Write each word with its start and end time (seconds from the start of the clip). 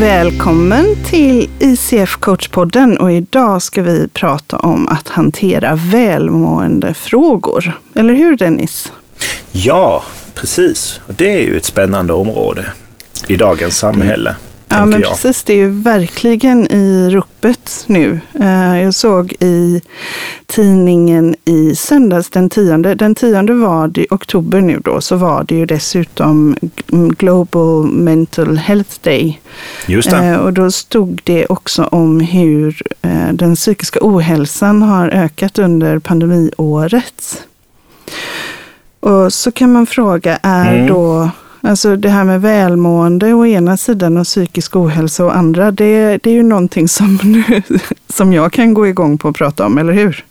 Välkommen 0.00 0.96
till 1.04 1.50
ICF 1.58 2.16
Coachpodden 2.16 2.98
och 2.98 3.12
idag 3.12 3.62
ska 3.62 3.82
vi 3.82 4.08
prata 4.08 4.56
om 4.56 4.88
att 4.88 5.08
hantera 5.08 5.74
välmåendefrågor. 5.74 7.80
Eller 7.94 8.14
hur 8.14 8.36
Dennis? 8.36 8.92
Ja, 9.52 10.04
precis. 10.34 11.00
Det 11.06 11.32
är 11.32 11.40
ju 11.40 11.56
ett 11.56 11.64
spännande 11.64 12.12
område 12.12 12.64
i 13.26 13.36
dagens 13.36 13.78
samhälle. 13.78 14.36
Ja, 14.68 14.84
men 14.86 15.00
jag. 15.00 15.10
precis. 15.10 15.42
Det 15.42 15.52
är 15.52 15.56
ju 15.56 15.68
verkligen 15.68 16.72
i 16.72 17.10
ropet 17.10 17.84
nu. 17.86 18.20
Eh, 18.40 18.82
Jag 18.82 18.94
såg 18.94 19.34
i 19.40 19.82
tidningen 20.46 21.36
i 21.44 21.76
söndags 21.76 22.30
den 22.30 22.50
tionde, 22.50 22.94
den 22.94 23.14
tionde 23.14 23.52
var 23.54 23.88
det, 23.88 24.06
oktober 24.10 24.60
nu 24.60 24.80
då, 24.84 25.00
så 25.00 25.16
var 25.16 25.44
det 25.44 25.54
ju 25.54 25.66
dessutom 25.66 26.56
Global 27.18 27.84
Mental 27.86 28.56
Health 28.56 28.90
Day. 29.02 29.40
Just 29.86 30.10
det. 30.10 30.16
Eh, 30.16 30.36
Och 30.36 30.52
då 30.52 30.70
stod 30.70 31.20
det 31.24 31.46
också 31.46 31.84
om 31.84 32.20
hur 32.20 32.82
eh, 33.02 33.28
den 33.32 33.54
psykiska 33.56 33.98
ohälsan 34.02 34.82
har 34.82 35.08
ökat 35.08 35.58
under 35.58 35.98
pandemiåret. 35.98 37.42
Och 39.00 39.32
så 39.32 39.52
kan 39.52 39.72
man 39.72 39.86
fråga, 39.86 40.38
är 40.42 40.74
Mm. 40.74 40.86
då 40.86 41.30
Alltså 41.66 41.96
det 41.96 42.08
här 42.08 42.24
med 42.24 42.40
välmående 42.40 43.34
å 43.34 43.46
ena 43.46 43.76
sidan 43.76 44.16
och 44.16 44.24
psykisk 44.24 44.76
ohälsa 44.76 45.24
å 45.24 45.30
andra, 45.30 45.70
det, 45.70 46.18
det 46.22 46.30
är 46.30 46.34
ju 46.34 46.42
någonting 46.42 46.88
som, 46.88 47.18
nu, 47.22 47.62
som 48.08 48.32
jag 48.32 48.52
kan 48.52 48.74
gå 48.74 48.86
igång 48.86 49.18
på 49.18 49.28
att 49.28 49.36
prata 49.36 49.66
om, 49.66 49.78
eller 49.78 49.92
hur? 49.92 50.24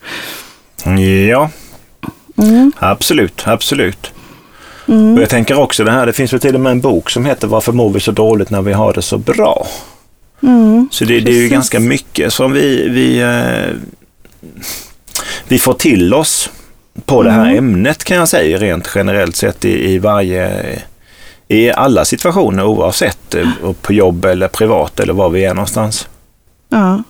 Ja, 1.29 1.49
Mm. 2.37 2.71
absolut, 2.79 3.43
absolut. 3.45 4.11
Mm. 4.87 5.13
Och 5.15 5.21
jag 5.21 5.29
tänker 5.29 5.59
också 5.59 5.83
det 5.83 5.91
här, 5.91 6.05
det 6.05 6.13
finns 6.13 6.33
väl 6.33 6.39
till 6.39 6.55
och 6.55 6.61
med 6.61 6.71
en 6.71 6.81
bok 6.81 7.09
som 7.09 7.25
heter 7.25 7.47
Varför 7.47 7.71
mår 7.71 7.89
vi 7.89 7.99
så 7.99 8.11
dåligt 8.11 8.49
när 8.49 8.61
vi 8.61 8.73
har 8.73 8.93
det 8.93 9.01
så 9.01 9.17
bra? 9.17 9.67
Mm. 10.43 10.87
Så 10.91 11.05
det, 11.05 11.19
det 11.19 11.31
är 11.31 11.41
ju 11.41 11.47
ganska 11.49 11.79
mycket 11.79 12.33
som 12.33 12.51
vi, 12.51 12.89
vi, 12.89 13.21
eh, 13.21 13.75
vi 15.47 15.59
får 15.59 15.73
till 15.73 16.13
oss 16.13 16.49
på 17.05 17.23
det 17.23 17.31
här 17.31 17.45
Mm. 17.51 17.57
ämnet 17.57 18.03
kan 18.03 18.17
jag 18.17 18.27
säga 18.29 18.57
rent 18.57 18.91
generellt 18.95 19.35
sett 19.35 19.65
i, 19.65 19.93
i 19.93 19.99
varje 19.99 20.51
i 21.47 21.71
alla 21.71 22.05
situationer 22.05 22.65
oavsett 22.65 23.35
eh, 23.35 23.49
på 23.81 23.93
jobb 23.93 24.25
eller 24.25 24.47
privat 24.47 24.99
eller 24.99 25.13
var 25.13 25.29
vi 25.29 25.45
är 25.45 25.53
någonstans. 25.53 26.07
Ja. 26.69 27.03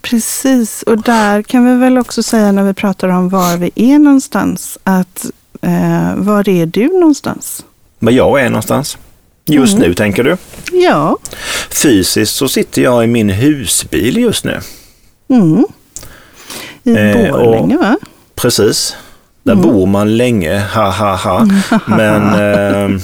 Precis, 0.00 0.82
och 0.82 1.02
där 1.02 1.42
kan 1.42 1.64
vi 1.74 1.80
väl 1.84 1.98
också 1.98 2.22
säga 2.22 2.52
när 2.52 2.62
vi 2.62 2.74
pratar 2.74 3.08
om 3.08 3.28
var 3.28 3.56
vi 3.56 3.70
är 3.74 3.98
någonstans, 3.98 4.78
att 4.84 5.26
eh, 5.62 6.14
var 6.16 6.48
är 6.48 6.66
du 6.66 6.86
någonstans? 6.88 7.64
Var 7.98 8.12
jag 8.12 8.40
är 8.40 8.48
någonstans. 8.48 8.98
Just 9.46 9.74
Mm. 9.74 9.88
nu 9.88 9.94
tänker 9.94 10.24
du? 10.24 10.36
Ja. 10.72 11.16
Fysiskt 11.82 12.34
så 12.36 12.48
sitter 12.48 12.82
jag 12.82 13.04
i 13.04 13.06
min 13.06 13.30
husbil 13.30 14.16
just 14.16 14.44
nu. 14.44 14.60
Mm. 15.28 15.64
I 16.84 16.90
Eh, 16.96 17.30
och- 17.34 17.38
Borlänge 17.44 17.76
va? 17.76 17.96
Precis. 18.34 18.96
Där 19.44 19.52
Mm. 19.52 19.62
bor 19.62 19.86
man 19.86 20.16
länge, 20.16 20.58
ha 20.74 20.90
ha 20.90 21.16
ha. 21.16 21.48
Men 21.86 22.22
eh, 22.34 23.00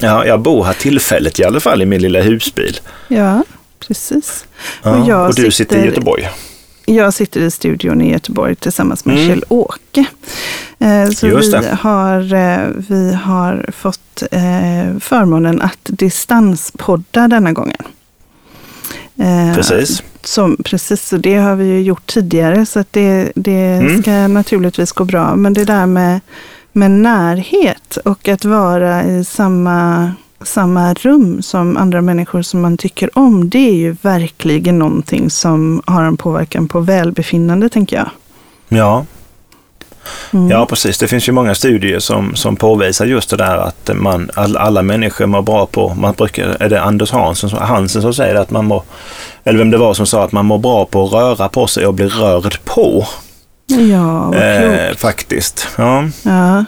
ja, 0.00 0.26
jag 0.26 0.40
bor 0.40 0.64
här 0.64 0.72
tillfälligt 0.72 1.40
i 1.40 1.44
alla 1.44 1.60
fall 1.60 1.82
i 1.82 1.86
min 1.86 2.02
lilla 2.02 2.20
husbil. 2.20 2.80
Ja, 3.08 3.42
precis. 3.86 4.44
Ja, 4.82 4.96
Och 4.96 5.08
jag 5.08 5.28
och 5.28 5.34
du 5.34 5.42
sitter 5.42 5.48
i 5.50 5.52
sitter- 5.52 5.84
Göteborg. 5.86 6.28
Jag 6.88 7.14
sitter 7.14 7.40
i 7.40 7.50
studion 7.50 8.00
i 8.02 8.12
Göteborg 8.12 8.54
tillsammans 8.54 9.04
med 9.04 9.16
Mm. 9.16 9.28
Kjell-Åke. 9.28 10.04
Eh, 10.78 11.08
Så 11.10 11.26
Just 11.26 11.54
vi 11.54 11.58
det. 11.58 11.78
har, 11.80 12.34
eh, 12.34 12.58
vi 12.88 13.12
har 13.24 13.66
fått 13.72 14.22
eh, 14.30 14.98
förmånen 15.00 15.60
att 15.62 15.78
distanspodda 15.82 17.28
denna 17.28 17.52
gången. 17.52 17.82
Eh, 19.18 19.54
Precis. 19.54 20.02
Som, 20.22 20.56
precis, 20.64 21.08
så 21.08 21.16
det 21.16 21.36
har 21.36 21.56
vi 21.56 21.64
ju 21.66 21.80
gjort 21.82 22.06
tidigare 22.06 22.66
så 22.66 22.78
att 22.80 22.92
det, 22.92 23.32
det 23.34 23.52
Mm. 23.76 24.02
ska 24.02 24.28
naturligtvis 24.28 24.92
gå 24.92 25.04
bra. 25.04 25.36
Men 25.36 25.52
det 25.54 25.64
där 25.64 25.86
med, 25.86 26.20
med 26.72 26.90
närhet 26.90 27.96
och 28.04 28.28
att 28.28 28.44
vara 28.44 29.04
i 29.04 29.24
samma, 29.24 30.12
samma 30.42 30.94
rum 30.94 31.42
som 31.42 31.76
andra 31.76 32.00
människor 32.02 32.42
som 32.42 32.60
man 32.60 32.76
tycker 32.76 33.18
om, 33.18 33.50
det 33.50 33.58
är 33.68 33.74
ju 33.74 33.96
verkligen 34.02 34.78
någonting 34.78 35.30
som 35.30 35.82
har 35.86 36.02
en 36.04 36.16
påverkan 36.16 36.68
på 36.68 36.80
välbefinnande, 36.80 37.68
tänker 37.68 37.96
jag. 37.96 38.10
Ja, 38.68 39.06
Mm. 40.32 40.50
ja, 40.50 40.66
precis. 40.66 40.98
Det 40.98 41.08
finns 41.08 41.28
ju 41.28 41.32
många 41.32 41.54
studier 41.54 41.98
som, 41.98 42.34
som 42.36 42.56
påvisar 42.56 43.06
just 43.06 43.30
det 43.30 43.36
där 43.36 43.56
att 43.56 43.90
man, 43.94 44.30
all, 44.34 44.56
alla 44.56 44.82
människor 44.82 45.26
mår 45.26 45.42
bra 45.42 45.66
på, 45.66 45.94
man 45.94 46.14
brukar, 46.14 46.56
är 46.60 46.68
det 46.68 46.80
Anders 46.82 47.10
Hansen, 47.10 47.50
som- 47.50 47.58
Hansen 47.58 48.02
som 48.02 48.14
säger 48.14 48.34
att 48.34 48.50
man 48.50 48.64
mår, 48.64 48.82
eller 49.44 49.58
vem 49.58 49.70
det 49.70 49.78
var 49.78 49.94
som 49.94 50.06
sa 50.06 50.24
att 50.24 50.32
man 50.32 50.46
mår 50.46 50.58
bra 50.58 50.84
på 50.84 51.04
att 51.06 51.12
röra 51.12 51.48
på 51.48 51.66
sig 51.66 51.86
och 51.86 51.94
bli 51.94 52.06
rörd 52.06 52.58
på. 52.64 53.06
Ja, 53.66 54.32
vad 54.34 54.42
Eh, 54.42 54.94
faktiskt. 54.96 55.68
Ja, 55.76 56.04
Ja. 56.22 56.64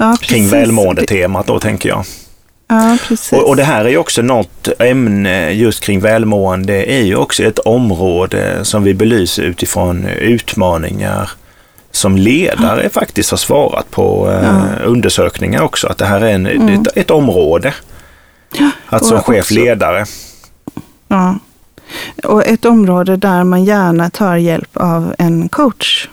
Ja, 0.00 0.16
precis. 0.20 0.28
kring 0.28 0.48
välmåendetemat 0.48 1.46
då 1.46 1.60
tänker 1.60 1.88
jag. 1.88 2.04
Ja. 2.68 2.96
Och, 3.32 3.48
och 3.48 3.56
det 3.56 3.64
här 3.64 3.84
är 3.84 3.88
ju 3.88 3.98
också 3.98 4.22
något 4.22 4.68
ämne 4.78 5.50
just 5.52 5.80
kring 5.84 6.00
välmående, 6.00 6.92
är 6.92 7.02
ju 7.02 7.16
också 7.16 7.42
ett 7.42 7.58
område 7.58 8.58
som 8.64 8.82
vi 8.82 8.94
belyser 8.94 9.42
utifrån 9.42 10.06
utmaningar 10.06 11.30
som 11.90 12.16
ledare 12.16 12.88
faktiskt 12.88 13.30
har 13.30 13.38
svarat 13.38 13.90
på 13.90 14.30
eh, 14.30 14.44
Ja. 14.44 14.84
undersökningar 14.84 15.62
också, 15.62 15.86
att 15.86 15.98
det 15.98 16.04
här 16.04 16.20
är 16.20 16.32
en, 16.34 16.46
Mm. 16.46 16.68
ett, 16.82 16.96
ett 16.96 17.10
område. 17.10 17.74
Att 18.86 19.04
som 19.04 19.22
chef, 19.22 19.44
också- 19.44 19.54
ledare. 19.54 20.04
Ja. 21.08 21.38
Och 22.24 22.46
ett 22.46 22.64
område 22.64 23.16
där 23.16 23.44
man 23.44 23.64
gärna 23.64 24.10
tar 24.10 24.36
hjälp 24.36 24.76
av 24.76 25.14
en 25.18 25.48
coach. 25.48 26.08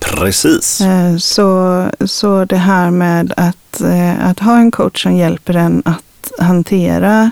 Precis. 0.00 0.80
Eh, 0.80 1.16
Så, 1.16 1.84
så 2.06 2.44
det 2.44 2.56
här 2.56 2.90
med 2.90 3.32
att, 3.36 3.80
eh, 3.80 4.28
att 4.28 4.38
ha 4.38 4.56
en 4.56 4.70
coach 4.70 5.02
som 5.02 5.16
hjälper 5.16 5.56
en 5.56 5.82
att 5.84 6.32
hantera 6.46 7.30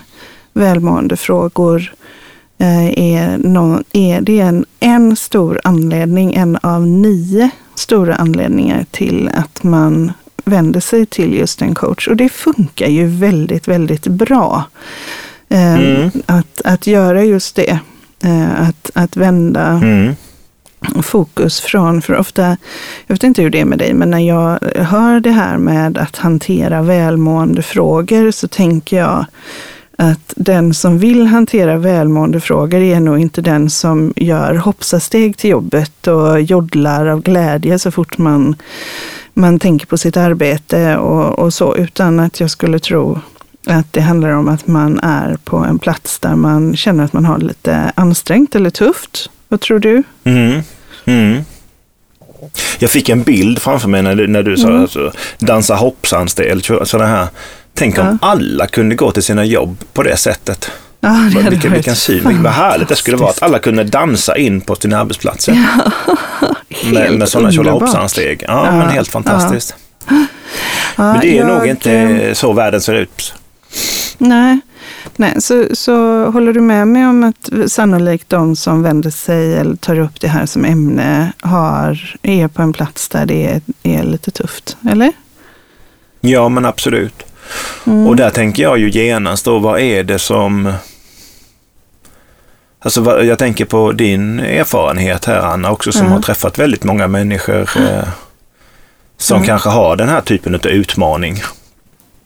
välmåendefrågor 0.53 1.93
är, 2.59 3.37
nå- 3.37 3.81
är 3.93 4.21
det 4.21 4.39
en, 4.39 4.65
en 4.79 5.15
stor 5.15 5.61
anledning, 5.63 6.33
en 6.33 6.57
av 6.61 6.87
nio 6.87 7.49
stora 7.75 8.15
anledningar 8.15 8.85
till 8.91 9.29
att 9.33 9.63
man 9.63 10.11
vänder 10.45 10.79
sig 10.79 11.05
till 11.05 11.33
just 11.33 11.61
en 11.61 11.75
coach. 11.75 12.07
Och 12.07 12.15
det 12.17 12.29
funkar 12.29 12.87
ju 12.87 13.05
väldigt, 13.07 13.67
väldigt 13.67 14.07
bra. 14.07 14.63
Eh, 15.49 15.75
Mm. 15.75 16.09
Att, 16.25 16.61
att 16.65 16.87
göra 16.87 17.23
just 17.23 17.55
det. 17.55 17.79
Eh, 18.23 18.61
Att, 18.69 18.91
att 18.93 19.17
vända 19.17 19.67
Mm. 19.83 20.15
fokus 21.03 21.59
från, 21.59 22.01
för 22.01 22.17
ofta, 22.17 22.41
jag 23.07 23.15
vet 23.15 23.23
inte 23.23 23.41
hur 23.41 23.49
det 23.49 23.59
är 23.61 23.65
med 23.65 23.79
dig, 23.79 23.93
men 23.93 24.09
när 24.11 24.19
jag 24.19 24.59
hör 24.83 25.19
det 25.19 25.31
här 25.31 25.57
med 25.57 25.97
att 25.97 26.15
hantera 26.17 26.81
välmåendefrågor 26.81 28.31
så 28.31 28.47
tänker 28.47 28.97
jag 28.97 29.25
att 29.99 30.33
den 30.35 30.73
som 30.73 30.97
vill 30.97 31.27
hantera 31.27 31.77
välmåendefrågor 31.77 32.81
är 32.81 32.99
nog 32.99 33.19
inte 33.19 33.41
den 33.41 33.69
som 33.69 34.13
gör 34.15 34.55
hoppsasteg 34.55 35.37
till 35.37 35.49
jobbet 35.49 36.07
och 36.07 36.41
joddlar 36.41 37.05
av 37.05 37.21
glädje 37.21 37.79
så 37.79 37.91
fort 37.91 38.17
man, 38.17 38.55
man 39.33 39.59
tänker 39.59 39.85
på 39.85 39.97
sitt 39.97 40.17
arbete 40.17 40.97
och, 40.97 41.39
och 41.39 41.53
så, 41.53 41.75
utan 41.75 42.19
att 42.19 42.39
jag 42.39 42.51
skulle 42.51 42.79
tro 42.79 43.19
att 43.65 43.93
det 43.93 44.01
handlar 44.01 44.29
om 44.29 44.47
att 44.47 44.67
man 44.67 44.99
är 44.99 45.37
på 45.43 45.57
en 45.57 45.79
plats 45.79 46.19
där 46.19 46.35
man 46.35 46.75
känner 46.75 47.03
att 47.03 47.13
man 47.13 47.25
har 47.25 47.37
lite 47.37 47.91
ansträngt 47.95 48.55
eller 48.55 48.69
tufft. 48.69 49.29
Vad 49.47 49.61
tror 49.61 49.79
du? 49.79 50.03
Mm. 50.23 50.61
Mm. 51.05 51.43
Jag 52.79 52.91
fick 52.91 53.09
en 53.09 53.23
bild 53.23 53.59
framför 53.59 53.89
mig 53.89 54.01
när 54.01 54.15
du, 54.15 54.27
när 54.27 54.43
du 54.43 54.57
sa 54.57 54.67
Mm. 54.67 54.81
alltså, 54.81 55.11
dansa 55.39 55.75
hoppsan-stil, 55.75 56.63
sådana 56.83 57.05
här. 57.09 57.27
Tänk 57.77 57.97
om 57.99 58.05
Ja. 58.21 58.27
alla 58.27 58.67
kunde 58.67 58.95
gå 58.95 59.11
till 59.11 59.23
sina 59.23 59.45
jobb 59.45 59.77
på 59.93 60.03
det 60.03 60.17
sättet. 60.17 60.71
Ja, 60.99 61.09
det 61.09 61.23
Vilken, 61.25 61.45
varit 61.45 61.65
vilken 61.77 61.95
syn, 61.95 62.43
vad 62.43 62.53
härligt 62.53 62.87
det 62.89 62.95
skulle 62.95 63.17
vara 63.17 63.29
att 63.29 63.43
alla 63.43 63.59
kunde 63.59 63.83
dansa 63.83 64.37
in 64.37 64.61
på 64.61 64.75
sina 64.75 64.99
arbetsplatser. 64.99 65.53
med, 65.53 67.01
Helt 67.03 67.17
med 67.17 67.29
sådana 67.29 67.51
tjolahoppsan-steg. 67.51 68.43
Ja, 68.47 68.65
Ja, 68.65 68.71
men 68.71 68.89
helt 68.89 69.07
fantastiskt. 69.09 69.75
Ja, 70.09 70.15
Men 70.95 71.19
det 71.21 71.27
är 71.27 71.37
jag, 71.37 71.47
nog 71.47 71.67
inte 71.67 71.91
eh, 71.93 72.33
så 72.33 72.53
världen 72.53 72.81
ser 72.81 72.93
ut. 72.93 73.33
Nej, 74.17 74.59
nej 75.15 75.41
så, 75.41 75.65
så 75.73 76.25
håller 76.31 76.53
du 76.53 76.61
med 76.61 76.87
mig 76.87 77.05
om 77.07 77.23
att 77.23 77.71
sannolikt 77.71 78.29
de 78.29 78.55
som 78.55 78.83
vänder 78.83 79.09
sig 79.09 79.55
eller 79.57 79.75
tar 79.75 79.99
upp 79.99 80.21
det 80.21 80.27
här 80.27 80.45
som 80.45 80.65
ämne 80.65 81.31
har, 81.41 82.15
är 82.21 82.47
på 82.47 82.61
en 82.61 82.73
plats 82.73 83.09
där 83.09 83.25
det 83.25 83.45
är, 83.47 83.61
är 83.83 84.03
lite 84.03 84.31
tufft, 84.31 84.77
eller? 84.89 85.11
Ja, 86.21 86.49
men 86.49 86.65
absolut. 86.65 87.23
Mm. 87.87 88.07
Och 88.07 88.15
där 88.15 88.29
tänker 88.29 88.63
jag 88.63 88.77
ju 88.77 88.89
genast 88.91 89.45
då, 89.45 89.59
vad 89.59 89.79
är 89.79 90.03
det 90.03 90.19
som... 90.19 90.73
Alltså 92.79 93.23
jag 93.23 93.39
tänker 93.39 93.65
på 93.65 93.91
din 93.91 94.39
erfarenhet 94.39 95.25
här 95.25 95.39
Anna 95.39 95.71
också 95.71 95.91
som 95.91 96.05
Ja. 96.05 96.11
har 96.11 96.21
träffat 96.21 96.59
väldigt 96.59 96.83
många 96.83 97.07
människor 97.07 97.61
eh, 97.61 98.07
som 99.17 99.35
Mm. 99.35 99.47
kanske 99.47 99.69
har 99.69 99.95
den 99.95 100.09
här 100.09 100.21
typen 100.21 100.55
av 100.55 100.65
utmaning. 100.67 101.41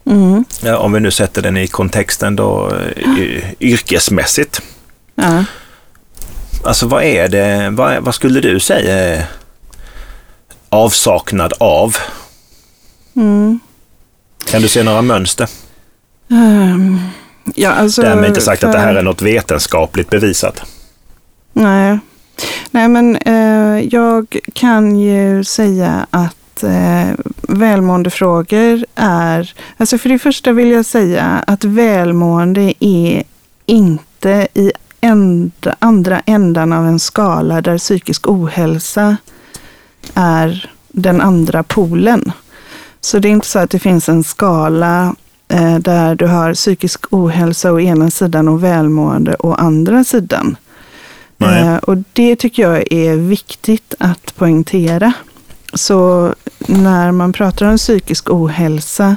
Mm. 0.06 0.46
Ja, 0.64 0.78
om 0.78 0.92
vi 0.94 1.00
nu 1.00 1.12
sätter 1.12 1.42
den 1.42 1.58
i 1.58 1.68
kontexten 1.68 2.36
då 2.36 2.72
y- 3.18 3.42
yrkesmässigt. 3.60 4.62
Ja. 5.16 5.44
Alltså 6.66 6.88
vad 6.88 7.04
är 7.04 7.28
det, 7.28 7.70
vad, 7.72 8.04
vad 8.04 8.16
skulle 8.16 8.40
du 8.40 8.60
säga 8.60 9.24
avsaknad 10.70 11.54
av? 11.60 11.98
Mm. 13.16 13.60
Kan 14.46 14.62
du 14.62 14.68
se 14.68 14.84
några 14.84 15.02
mönster? 15.02 15.48
Ehm, 16.32 17.00
ja, 17.56 17.72
alltså, 17.72 18.02
Därmed 18.02 18.30
inte 18.30 18.42
sagt 18.42 18.64
att 18.64 18.72
det 18.72 18.80
här 18.80 18.94
för- 18.94 19.00
är 19.00 19.04
något 19.04 19.22
vetenskapligt 19.22 20.10
bevisat. 20.10 20.62
Nej, 21.54 22.00
Nej 22.72 22.88
men 22.88 23.16
eh, 23.16 23.88
jag 23.92 24.38
kan 24.54 25.00
ju 25.00 25.44
säga 25.44 26.08
att 26.10 26.64
eh, 26.64 27.10
välmåendefrågor 27.42 28.86
är, 28.96 29.54
alltså 29.78 29.98
för 29.98 30.10
det 30.10 30.20
första 30.20 30.52
vill 30.52 30.72
jag 30.72 30.86
säga 30.86 31.44
att 31.48 31.64
välmående 31.64 32.74
är 32.80 33.24
inte 33.66 34.48
i 34.54 34.72
ända, 35.02 35.76
andra 35.80 36.22
ändan 36.26 36.74
av 36.74 36.88
en 36.88 37.00
skala 37.00 37.62
där 37.62 37.78
psykisk 37.78 38.28
ohälsa 38.28 39.18
är 40.14 40.70
den 40.88 41.22
andra 41.22 41.64
polen. 41.64 42.32
Så 43.02 43.20
det 43.20 43.28
är 43.28 43.32
inte 43.32 43.48
så 43.48 43.60
att 43.60 43.70
det 43.70 43.80
finns 43.80 44.10
en 44.10 44.24
skala 44.24 45.16
eh, 45.48 45.76
där 45.76 46.16
du 46.16 46.28
har 46.28 46.54
psykisk 46.54 47.06
ohälsa 47.10 47.72
å 47.72 47.80
ena 47.80 48.12
sidan 48.12 48.48
och 48.48 48.64
välmående 48.64 49.36
å 49.40 49.54
andra 49.54 50.04
sidan. 50.04 50.56
Eh, 51.42 51.76
och 51.76 51.98
det 52.14 52.36
tycker 52.36 52.64
jag 52.64 52.94
är 52.94 53.16
viktigt 53.16 53.94
att 54.00 54.36
poängtera. 54.36 55.14
Så 55.74 56.34
när 56.68 57.12
man 57.12 57.34
pratar 57.34 57.66
om 57.66 57.78
psykisk 57.78 58.30
ohälsa 58.30 59.16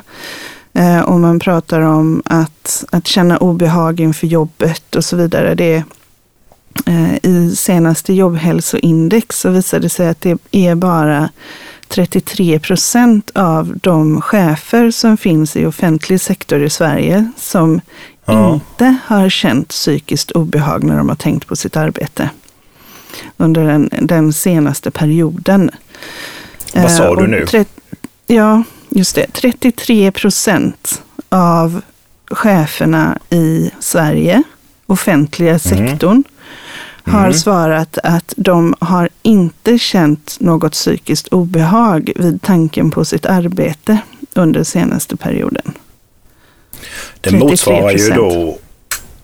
eh, 0.73 1.01
och 1.01 1.21
man 1.21 1.39
pratar 1.39 1.81
om 1.81 2.23
att, 2.25 2.85
att 2.93 3.07
känna 3.07 3.37
obehag 3.37 4.01
inför 4.01 4.27
jobbet 4.27 4.97
och 4.97 5.05
så 5.05 5.17
vidare. 5.17 5.55
Det, 5.55 5.85
eh, 6.87 7.15
I 7.23 7.57
senaste 7.57 8.13
jobbhälsoindex 8.13 9.41
så 9.41 9.51
visade 9.51 9.83
det 9.83 9.89
sig 9.89 10.09
att 10.09 10.21
det 10.21 10.39
är 10.51 10.75
bara 10.75 11.29
33 11.89 12.59
procent 12.59 13.31
av 13.35 13.75
de 13.83 14.21
chefer 14.21 14.91
som 14.91 15.17
finns 15.17 15.57
i 15.57 15.67
offentlig 15.67 16.21
sektor 16.21 16.63
i 16.63 16.71
Sverige 16.71 17.31
som 17.37 17.81
Ja. 18.27 18.55
inte 18.55 18.97
har 19.07 19.29
känt 19.29 19.69
psykiskt 19.69 20.31
obehag 20.31 20.85
när 20.85 20.97
de 20.97 21.09
har 21.09 21.17
tänkt 21.17 21.47
på 21.47 21.57
sitt 21.57 21.77
arbete 21.77 22.31
under 23.37 23.65
den, 23.65 23.91
den 24.03 24.33
senaste 24.33 24.91
perioden. 24.91 25.71
Vad 26.75 26.91
sa 26.93 27.05
Eh, 27.05 27.17
du 27.17 27.27
nu? 27.27 27.47
tret- 27.47 27.81
ja, 28.27 28.63
just 28.89 29.15
det. 29.15 29.27
33 29.33 30.11
procent 30.13 31.03
av 31.29 31.81
cheferna 32.31 33.19
i 33.31 33.71
Sverige, 33.81 34.43
offentliga 34.87 35.59
sektorn, 35.59 36.25
har 37.05 37.21
Mm. 37.21 37.35
svarat 37.35 37.99
att 38.03 38.35
de 38.37 38.75
har 38.81 39.09
inte 39.23 39.79
känt 39.79 40.37
något 40.41 40.73
psykiskt 40.73 41.29
obehag 41.29 42.13
vid 42.17 42.43
tanken 42.43 42.91
på 42.91 43.05
sitt 43.05 43.27
arbete 43.27 43.99
under 44.35 44.65
senaste 44.65 45.17
perioden. 45.17 45.73
Det 47.21 47.31
33%. 47.31 47.39
motsvarar 47.39 47.91
ju 47.91 48.11
då 48.11 48.59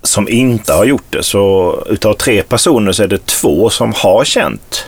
som 0.03 0.29
inte 0.29 0.73
har 0.73 0.85
gjort 0.85 1.05
det. 1.13 1.23
Så 1.23 1.75
utav 1.89 2.15
tre 2.15 2.43
personer 2.43 2.93
så 2.93 3.03
är 3.03 3.09
det 3.09 3.27
två 3.27 3.71
som 3.71 3.93
har 3.97 4.25
känt 4.25 4.85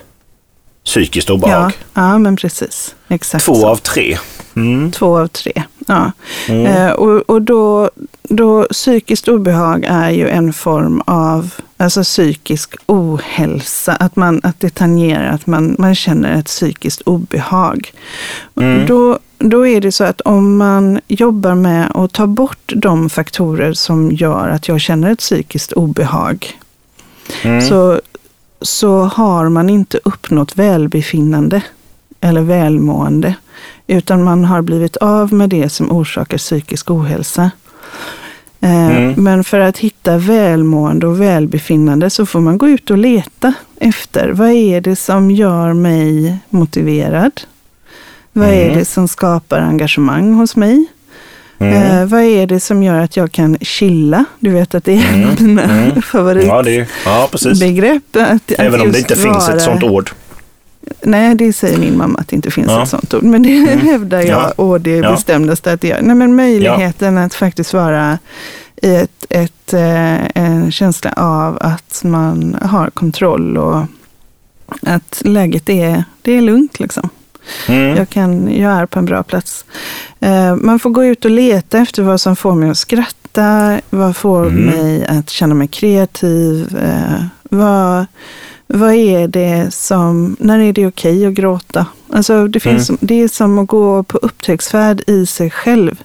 psykiskt 0.84 1.28
Ja, 1.28 1.34
obehag. 1.34 1.72
ja, 1.94 2.18
men 2.18 2.36
precis. 2.36 2.94
Exakt 3.08 3.44
Två 3.44 3.54
så. 3.54 3.66
av 3.68 3.76
tre. 3.76 4.18
Mm. 4.56 4.92
Två 4.92 5.18
av 5.18 5.26
tre. 5.26 5.62
Ja. 5.86 6.12
Mm. 6.48 6.66
Eh, 6.66 6.90
och 6.92 7.30
och 7.30 7.42
då, 7.42 7.90
då 8.22 8.64
psykiskt 8.70 9.28
obehag 9.28 9.84
är 9.88 10.10
ju 10.10 10.28
en 10.28 10.52
form 10.52 11.02
av 11.06 11.54
alltså 11.82 12.02
psykisk 12.02 12.74
ohälsa. 12.86 13.92
Att, 13.92 14.16
man, 14.16 14.40
att 14.42 14.60
det 14.60 14.74
tangerar 14.74 15.32
att 15.32 15.46
man, 15.46 15.76
man 15.78 15.94
känner 15.94 16.38
ett 16.38 16.46
psykiskt 16.46 17.02
obehag. 17.02 17.92
Mm. 18.56 18.86
Då, 18.86 19.18
då 19.38 19.66
är 19.66 19.80
det 19.80 19.92
så 19.92 20.04
att 20.04 20.20
om 20.20 20.56
man 20.56 21.00
jobbar 21.08 21.54
med 21.54 21.90
att 21.94 22.12
ta 22.12 22.26
bort 22.26 22.72
de 22.76 23.10
faktorer 23.10 23.72
som 23.72 24.10
gör 24.10 24.48
att 24.48 24.68
jag 24.68 24.80
känner 24.80 25.10
ett 25.10 25.18
psykiskt 25.18 25.72
obehag 25.72 26.58
Mm. 27.42 27.60
så, 27.60 28.00
så 28.60 29.00
har 29.00 29.48
man 29.48 29.70
inte 29.70 30.00
uppnått 30.04 30.56
välbefinnande 30.56 31.62
eller 32.20 32.40
välmående, 32.40 33.34
utan 33.86 34.24
man 34.24 34.44
har 34.44 34.62
blivit 34.62 34.96
av 34.96 35.32
med 35.32 35.50
det 35.50 35.68
som 35.68 35.92
orsakar 35.92 36.38
psykisk 36.38 36.90
ohälsa. 36.90 37.50
Eh, 38.62 38.86
Mm. 38.96 39.14
Men 39.24 39.44
för 39.44 39.60
att 39.60 39.78
hitta 39.78 40.16
välmående 40.18 41.06
och 41.06 41.20
välbefinnande 41.20 42.10
så 42.10 42.26
får 42.26 42.40
man 42.40 42.58
gå 42.58 42.68
ut 42.68 42.90
och 42.90 42.98
leta 42.98 43.52
efter 43.80 44.28
vad 44.28 44.50
är 44.50 44.80
det 44.80 44.96
som 44.96 45.30
gör 45.30 45.72
mig 45.72 46.38
motiverad? 46.50 47.32
Vad 48.32 48.48
är 48.48 48.64
Mm. 48.64 48.78
det 48.78 48.84
som 48.84 49.08
skapar 49.08 49.58
engagemang 49.60 50.34
hos 50.34 50.56
mig? 50.56 50.84
Mm. 51.58 51.74
Eh, 52.02 52.06
vad 52.06 52.22
är 52.22 52.46
det 52.46 52.60
som 52.60 52.82
gör 52.82 53.00
att 53.00 53.16
jag 53.16 53.32
kan 53.32 53.56
chilla? 53.60 54.24
Du 54.38 54.50
vet 54.50 54.74
att 54.74 54.84
det 54.84 54.92
är 54.92 55.14
Mm. 55.14 55.28
mina 55.40 55.62
Mm. 55.62 56.02
favorit 56.02 56.46
Ja, 56.46 56.62
är, 56.76 56.86
ja, 57.04 57.28
Även 58.58 58.80
om 58.80 58.92
det 58.92 58.98
inte 58.98 59.16
finns 59.16 59.48
ett 59.48 59.62
sånt 59.62 59.82
ord. 59.82 60.10
Nej, 61.02 61.34
det 61.34 61.52
säger 61.52 61.78
min 61.78 61.96
mamma 61.96 62.18
att 62.18 62.28
det 62.28 62.36
inte 62.36 62.50
finns 62.50 62.66
Ja. 62.70 62.82
ett 62.82 62.88
sånt 62.88 63.14
ord. 63.14 63.22
Men 63.22 63.42
det 63.42 63.50
hävdar 63.82 64.20
jag 64.20 64.28
Ja. 64.28 64.50
och 64.64 64.80
det 64.80 64.96
Ja. 64.96 65.10
bestämdaste 65.12 65.72
att 65.72 65.80
det 65.80 65.88
gör. 65.88 66.00
Nej, 66.02 66.16
men 66.16 66.36
möjligheten 66.36 67.18
att 67.18 67.34
faktiskt 67.34 67.72
vara 67.74 68.18
i 68.82 68.94
ett, 68.94 69.26
ett, 69.30 69.72
eh, 69.74 70.42
en 70.42 70.72
känsla 70.72 71.12
av 71.16 71.58
att 71.60 72.00
man 72.04 72.56
har 72.62 72.90
kontroll 72.90 73.56
och 73.56 73.84
att 74.82 75.22
läget 75.24 75.68
är, 75.68 76.04
det 76.22 76.32
är 76.32 76.40
lugnt. 76.40 76.80
Liksom. 76.80 77.08
Mm. 77.68 77.96
Jag, 77.96 78.08
kan, 78.08 78.54
jag 78.56 78.72
är 78.72 78.86
på 78.86 78.98
en 78.98 79.04
bra 79.04 79.22
plats. 79.22 79.64
Eh, 80.20 80.56
man 80.56 80.78
får 80.78 80.90
gå 80.90 81.04
ut 81.04 81.24
och 81.24 81.30
leta 81.30 81.78
efter 81.78 82.02
vad 82.02 82.20
som 82.20 82.36
får 82.36 82.54
mig 82.54 82.70
att 82.70 82.78
skratta, 82.78 83.80
vad 83.90 84.16
får 84.16 84.46
Mm. 84.46 84.64
mig 84.64 85.06
att 85.06 85.30
känna 85.30 85.54
mig 85.54 85.68
kreativ, 85.68 86.78
eh, 86.82 87.24
vad, 87.42 88.06
vad 88.72 88.94
är 88.94 89.28
det 89.28 89.74
som, 89.74 90.36
när 90.40 90.58
är 90.58 90.72
det 90.72 90.86
okej 90.86 91.26
att 91.26 91.32
gråta? 91.34 91.86
Alltså 92.12 92.46
det, 92.48 92.60
finns, 92.60 92.90
det 93.00 93.22
är 93.22 93.28
som 93.28 93.58
att 93.58 93.68
gå 93.68 94.02
på 94.02 94.18
upptäcktsfärd 94.18 95.02
i 95.06 95.26
sig 95.26 95.50
själv 95.50 96.02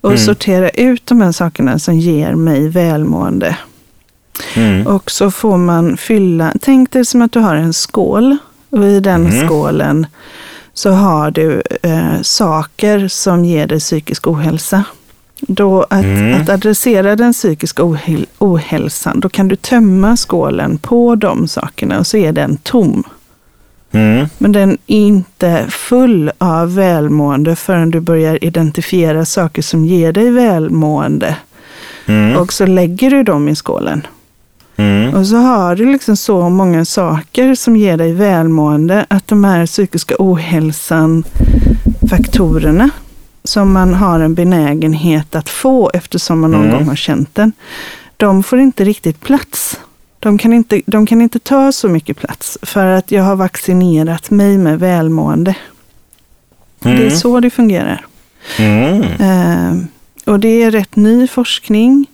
och 0.00 0.10
Mm. 0.10 0.22
sortera 0.24 0.68
ut 0.70 1.06
de 1.06 1.20
här 1.20 1.32
sakerna 1.32 1.78
som 1.78 1.94
ger 1.98 2.34
mig 2.34 2.68
välmående. 2.68 3.56
Mm. 4.56 4.86
Och 4.86 5.10
så 5.10 5.30
får 5.30 5.56
man 5.56 5.96
fylla, 5.96 6.52
tänk 6.62 6.90
dig 6.92 7.04
som 7.04 7.22
att 7.22 7.32
du 7.32 7.38
har 7.38 7.54
en 7.56 7.72
skål 7.72 8.36
och 8.70 8.84
i 8.84 9.00
den 9.00 9.22
Mhm. 9.22 9.46
skålen 9.46 10.06
så 10.74 10.90
har 10.90 11.30
du 11.30 11.62
eh, 11.82 12.22
saker 12.22 13.08
som 13.08 13.44
ger 13.44 13.66
dig 13.66 13.80
psykisk 13.80 14.26
ohälsa. 14.26 14.84
Då 15.40 15.82
att, 15.82 16.04
Mm. 16.04 16.42
att 16.42 16.48
adressera 16.48 17.16
den 17.16 17.32
psykiska 17.32 17.82
ohäl- 17.82 18.26
ohälsan, 18.38 19.20
då 19.20 19.28
kan 19.28 19.48
du 19.48 19.56
tömma 19.56 20.16
skålen 20.16 20.78
på 20.78 21.14
de 21.14 21.48
sakerna 21.48 21.98
och 21.98 22.06
så 22.06 22.16
är 22.16 22.32
den 22.32 22.56
tom. 22.56 23.04
Mm. 23.92 24.26
Men 24.38 24.52
den 24.52 24.70
är 24.86 24.96
inte 24.96 25.64
full 25.68 26.30
av 26.38 26.74
välmående 26.74 27.56
förrän 27.56 27.90
du 27.90 28.00
börjar 28.00 28.44
identifiera 28.44 29.24
saker 29.24 29.62
som 29.62 29.84
ger 29.84 30.12
dig 30.12 30.30
välmående. 30.30 31.36
Mm. 32.06 32.36
Och 32.36 32.52
så 32.52 32.66
lägger 32.66 33.10
du 33.10 33.22
dem 33.22 33.48
i 33.48 33.54
skålen. 33.56 34.06
Mm. 34.76 35.14
Och 35.14 35.26
så 35.26 35.36
har 35.36 35.76
du 35.76 35.92
liksom 35.92 36.16
så 36.16 36.48
många 36.48 36.84
saker 36.84 37.54
som 37.54 37.76
ger 37.76 37.96
dig 37.96 38.12
välmående 38.12 39.06
att 39.08 39.28
de 39.28 39.44
här 39.44 39.66
psykiska 39.66 40.14
ohälsan 40.18 41.24
faktorerna 42.10 42.90
som 43.46 43.72
man 43.72 43.94
har 43.94 44.20
en 44.20 44.34
benägenhet 44.34 45.34
att 45.34 45.48
få 45.48 45.90
eftersom 45.94 46.40
man 46.40 46.50
någon 46.50 46.64
Mm. 46.64 46.76
gång 46.78 46.88
har 46.88 46.96
känt 46.96 47.34
den, 47.34 47.52
de 48.16 48.42
får 48.42 48.58
inte 48.58 48.84
riktigt 48.84 49.20
plats. 49.20 49.80
De 50.20 50.38
kan 50.38 50.52
inte, 50.52 50.82
de 50.86 51.06
kan 51.06 51.20
inte 51.22 51.38
ta 51.38 51.72
så 51.72 51.88
mycket 51.88 52.16
plats 52.16 52.58
för 52.62 52.86
att 52.86 53.10
jag 53.10 53.22
har 53.22 53.36
vaccinerat 53.36 54.30
mig 54.30 54.58
med 54.58 54.80
välmående. 54.80 55.54
Det 56.80 56.88
är 56.90 56.96
Mm. 56.96 57.10
så 57.10 57.40
det 57.40 57.50
fungerar. 57.50 58.06
Mm. 58.58 59.02
Eh, 59.02 59.84
och 60.24 60.40
det 60.40 60.62
är 60.62 60.70
rätt 60.70 60.96
ny 60.96 61.28
forskning 61.28 62.06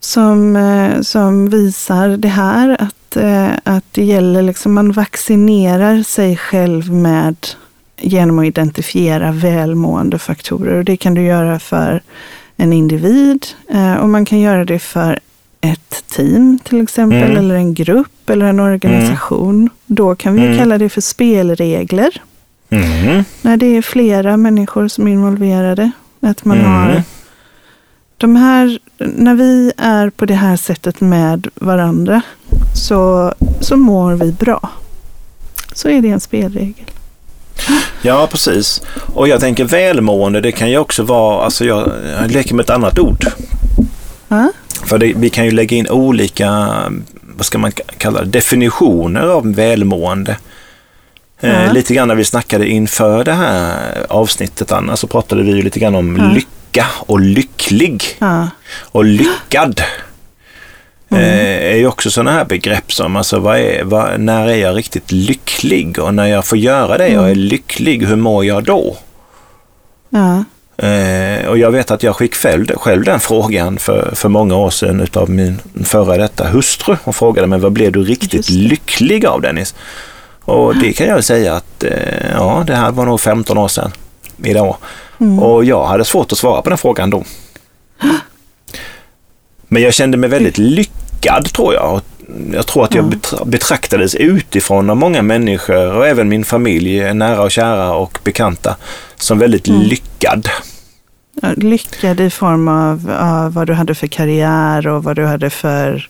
som, 0.00 0.56
eh, 0.56 1.00
som 1.00 1.48
visar 1.50 2.08
det 2.08 2.28
här. 2.28 2.76
Att, 2.82 3.16
eh, 3.16 3.50
att 3.64 3.84
det 3.92 4.04
gäller, 4.04 4.42
liksom, 4.42 4.72
man 4.74 4.92
vaccinerar 4.92 6.02
sig 6.02 6.36
själv 6.36 6.92
med 6.92 7.36
genom 8.04 8.38
att 8.38 8.44
identifiera 8.46 9.32
välmående 9.32 10.18
faktorer. 10.18 10.74
Och 10.78 10.84
det 10.84 10.96
kan 10.96 11.14
du 11.14 11.22
göra 11.22 11.58
för 11.58 12.02
en 12.56 12.72
individ 12.72 13.46
eh, 13.70 13.94
och 13.94 14.08
man 14.08 14.24
kan 14.24 14.40
göra 14.40 14.64
det 14.64 14.78
för 14.78 15.18
ett 15.60 16.04
team 16.16 16.58
till 16.64 16.80
exempel, 16.82 17.22
Mm. 17.22 17.36
eller 17.36 17.54
en 17.54 17.74
grupp 17.74 18.30
eller 18.30 18.46
en 18.46 18.60
organisation. 18.60 19.70
Då 19.86 20.14
kan 20.14 20.34
vi 20.34 20.44
Mm. 20.46 20.58
kalla 20.58 20.78
det 20.78 20.88
för 20.88 21.00
spelregler 21.00 22.22
Mm. 22.70 23.24
när 23.42 23.56
det 23.56 23.66
är 23.76 23.82
flera 23.82 24.36
människor 24.36 24.88
som 24.88 25.08
är 25.08 25.12
involverade. 25.12 25.90
Att 26.20 26.44
man 26.44 26.58
Mm. 26.58 26.70
har 26.72 27.02
de 28.16 28.36
här, 28.36 28.78
när 28.98 29.34
vi 29.34 29.72
är 29.76 30.10
på 30.10 30.26
det 30.26 30.34
här 30.34 30.56
sättet 30.56 31.00
med 31.00 31.48
varandra 31.54 32.22
så, 32.74 33.34
så 33.60 33.76
mår 33.76 34.12
vi 34.14 34.32
bra. 34.32 34.70
Så 35.74 35.88
är 35.88 36.00
det 36.02 36.08
en 36.10 36.20
spelregel. 36.20 36.84
Ja, 38.04 38.26
precis. 38.30 38.82
Och 39.14 39.28
jag 39.28 39.40
tänker 39.40 39.64
välmående, 39.64 40.40
det 40.40 40.52
kan 40.52 40.70
ju 40.70 40.78
också 40.78 41.02
vara, 41.02 41.44
alltså 41.44 41.64
jag, 41.64 41.92
jag 42.20 42.30
leker 42.30 42.54
med 42.54 42.62
ett 42.64 42.70
annat 42.70 42.98
ord. 42.98 43.26
Ja? 44.28 44.52
För 44.86 44.98
det, 44.98 45.12
vi 45.16 45.30
kan 45.30 45.44
ju 45.44 45.50
lägga 45.50 45.76
in 45.76 45.88
olika, 45.88 46.68
vad 47.36 47.46
ska 47.46 47.58
man 47.58 47.72
kalla 47.98 48.20
det, 48.20 48.26
definitioner 48.30 49.20
av 49.26 49.54
välmående. 49.54 50.36
Ja. 51.40 51.48
Eh, 51.48 51.72
lite 51.72 51.94
grann 51.94 52.08
när 52.08 52.14
vi 52.14 52.24
snackade 52.24 52.66
inför 52.68 53.24
det 53.24 53.32
här 53.32 53.76
avsnittet, 54.08 54.72
Anna, 54.72 54.96
så 54.96 55.06
pratade 55.06 55.42
vi 55.42 55.50
ju 55.52 55.62
lite 55.62 55.80
grann 55.80 55.94
om 55.94 56.16
Ja. 56.16 56.24
lycka 56.34 56.86
och 56.98 57.20
lycklig 57.20 58.04
och 58.82 59.04
lyckad. 59.04 59.80
Mm. 61.14 61.24
Eh, 61.24 61.72
är 61.72 61.76
ju 61.76 61.86
också 61.86 62.10
sådana 62.10 62.32
här 62.32 62.44
begrepp 62.44 62.92
som, 62.92 63.16
alltså 63.16 63.38
vad 63.38 63.58
är, 63.58 63.84
vad, 63.84 64.20
när 64.20 64.48
är 64.48 64.56
jag 64.56 64.76
riktigt 64.76 65.12
lycklig? 65.12 65.98
Och 65.98 66.14
när 66.14 66.26
jag 66.26 66.44
får 66.44 66.58
göra 66.58 66.98
det, 66.98 67.08
jag 67.08 67.30
är 67.30 67.34
lycklig, 67.34 68.06
hur 68.06 68.16
mår 68.16 68.44
jag 68.44 68.64
då? 68.64 68.96
Ja. 70.10 70.44
Eh, 70.76 71.46
och 71.46 71.58
jag 71.58 71.70
vet 71.70 71.90
att 71.90 72.02
jag 72.02 72.18
fick 72.18 72.34
själv, 72.34 72.66
själv 72.76 73.04
den 73.04 73.20
frågan 73.20 73.78
för, 73.78 74.14
för 74.14 74.28
många 74.28 74.56
år 74.56 74.70
sedan 74.70 75.00
utav 75.00 75.30
min 75.30 75.60
före 75.84 76.16
detta 76.16 76.48
hustru. 76.48 76.96
Hon 77.04 77.14
frågade 77.14 77.46
mig, 77.46 77.58
vad 77.58 77.72
blev 77.72 77.92
du 77.92 78.04
riktigt 78.04 78.50
lycklig 78.50 79.26
av 79.26 79.40
Dennis? 79.40 79.74
Och 80.44 80.76
det 80.76 80.92
kan 80.92 81.06
jag 81.06 81.24
säga 81.24 81.54
att, 81.54 81.84
eh, 81.84 82.30
ja, 82.32 82.64
det 82.66 82.74
här 82.74 82.90
var 82.90 83.06
nog 83.06 83.20
15 83.20 83.58
år 83.58 83.68
sedan 83.68 83.92
idag. 84.42 84.76
Mm. 85.20 85.38
Och 85.38 85.64
jag 85.64 85.86
hade 85.86 86.04
svårt 86.04 86.32
att 86.32 86.38
svara 86.38 86.62
på 86.62 86.68
den 86.68 86.78
frågan 86.78 87.10
då. 87.10 87.24
Men 89.68 89.82
jag 89.82 89.94
kände 89.94 90.16
mig 90.16 90.30
väldigt 90.30 90.58
lyckad 91.24 91.52
tror 91.52 91.74
jag. 91.74 92.00
Jag 92.52 92.66
tror 92.66 92.84
att 92.84 92.94
jag 92.94 93.04
Ja. 93.04 93.08
betra- 93.08 93.44
betraktades 93.46 94.14
utifrån 94.14 94.90
av 94.90 94.96
många 94.96 95.22
människor 95.22 95.94
och 95.96 96.06
även 96.06 96.28
min 96.28 96.44
familj, 96.44 97.14
nära 97.14 97.42
och 97.42 97.50
kära 97.50 97.94
och 97.94 98.18
bekanta, 98.24 98.76
som 99.16 99.38
väldigt 99.38 99.68
Mm. 99.68 99.80
lyckad. 99.82 100.48
Lyckad 101.56 102.20
i 102.20 102.30
form 102.30 102.68
av, 102.68 103.10
av 103.20 103.52
vad 103.54 103.66
du 103.66 103.72
hade 103.74 103.94
för 103.94 104.06
karriär 104.06 104.86
och 104.86 105.04
vad 105.04 105.16
du 105.16 105.26
hade 105.26 105.50
för 105.50 106.08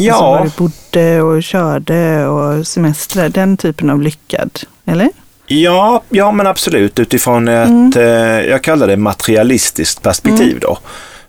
Ja, 0.00 0.12
Alltså 0.12 0.24
var 0.24 0.44
du 0.44 0.50
bodde 0.58 1.22
och 1.22 1.42
körde 1.42 2.26
och 2.26 2.66
semestrar. 2.66 3.28
Den 3.28 3.56
typen 3.56 3.90
av 3.90 4.02
lyckad. 4.02 4.50
Eller? 4.86 5.08
ja, 5.46 6.02
ja, 6.08 6.32
men 6.32 6.46
absolut 6.46 6.98
utifrån 6.98 7.48
ett, 7.48 7.68
Mm. 7.68 7.92
eh, 7.96 8.46
jag 8.50 8.62
kallar 8.62 8.86
det 8.86 8.96
materialistiskt 8.96 10.02
perspektiv 10.02 10.58
då. 10.60 10.78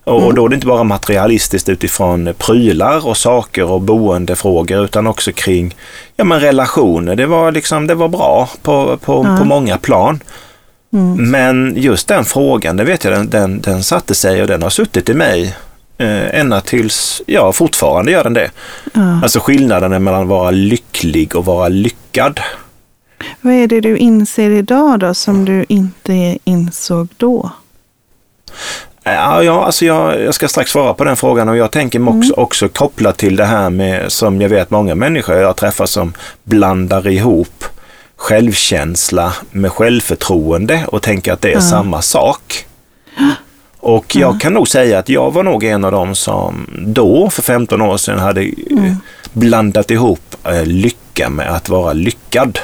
Och, 0.10 0.22
Mm. 0.24 0.36
då 0.36 0.46
är 0.46 0.50
det 0.50 0.56
inte 0.56 0.68
bara 0.68 0.84
materialistiskt 0.84 1.70
utifrån 1.70 2.34
prylar 2.38 3.08
och 3.08 3.18
saker 3.18 3.64
och 3.72 3.82
boendefrågor 3.82 4.84
utan 4.86 5.08
också 5.08 5.32
kring 5.32 5.76
ja, 6.16 6.24
men 6.24 6.40
relationer. 6.40 7.16
Det 7.16 7.26
var, 7.26 7.52
liksom, 7.52 7.88
det 7.88 7.96
var 7.96 8.08
bra 8.08 8.50
på, 8.62 8.98
på, 8.98 9.26
Ja. 9.28 9.38
på 9.38 9.46
många 9.46 9.78
plan. 9.78 10.20
Mm. 10.94 11.32
Men 11.32 11.74
just 11.78 12.08
den 12.08 12.26
frågan, 12.26 12.78
det 12.78 12.84
vet 12.84 13.04
jag, 13.04 13.14
den, 13.14 13.30
den, 13.30 13.62
den 13.62 13.84
satte 13.84 14.16
sig 14.16 14.42
och 14.42 14.48
den 14.48 14.64
har 14.64 14.70
suttit 14.70 15.10
i 15.10 15.14
mig 15.14 15.56
eh, 15.98 16.40
ända 16.40 16.62
tills, 16.62 17.22
ja 17.28 17.52
fortfarande 17.52 18.12
gör 18.12 18.24
den 18.24 18.34
det. 18.34 18.52
Ja. 18.94 19.20
Alltså 19.24 19.40
skillnaden 19.40 20.04
mellan 20.04 20.22
att 20.22 20.28
vara 20.28 20.52
lycklig 20.52 21.36
och 21.36 21.46
vara 21.46 21.68
lyckad. 21.68 22.40
Vad 23.42 23.54
är 23.54 23.68
det 23.68 23.82
du 23.82 23.98
inser 23.98 24.50
idag 24.50 25.00
då 25.00 25.14
som 25.14 25.46
du 25.46 25.66
inte 25.70 26.38
insåg 26.44 27.08
då? 27.18 27.52
Ja, 29.44 29.66
alltså 29.66 29.86
jag, 29.86 30.22
jag 30.22 30.34
ska 30.34 30.48
strax 30.48 30.72
svara 30.72 30.94
på 30.94 31.04
den 31.04 31.16
frågan 31.16 31.50
och 31.50 31.58
jag 31.58 31.72
tänker 31.72 32.10
också, 32.10 32.34
också 32.34 32.70
kopplat 32.70 33.18
till 33.18 33.36
det 33.36 33.46
här 33.46 33.70
med, 33.70 34.12
som 34.12 34.42
jag 34.42 34.50
vet 34.50 34.70
många 34.70 34.96
människor 34.96 35.36
jag 35.36 35.56
träffar 35.56 35.86
som 35.86 36.14
blandar 36.44 37.08
ihop 37.08 37.64
självkänsla 38.16 39.34
med 39.52 39.72
självförtroende 39.72 40.84
och 40.88 41.02
tänker 41.02 41.34
att 41.34 41.42
det 41.42 41.50
är 41.50 41.54
Ja. 41.56 41.62
samma 41.62 42.02
sak. 42.02 42.66
Och 43.80 44.16
jag 44.16 44.42
kan 44.42 44.54
nog 44.54 44.68
säga 44.68 45.00
att 45.00 45.10
jag 45.10 45.32
var 45.34 45.44
nog 45.44 45.64
en 45.64 45.86
av 45.86 45.92
dem 45.92 46.16
som 46.16 46.68
då, 46.88 47.30
för 47.30 47.42
15 47.42 47.82
år 47.82 47.98
sedan, 47.98 48.20
hade 48.20 48.42
Mm. 48.42 48.96
blandat 49.34 49.92
ihop 49.92 50.36
eh, 50.44 50.66
lycka 50.66 51.30
med 51.30 51.50
att 51.56 51.70
vara 51.70 51.94
lyckad. 51.94 52.60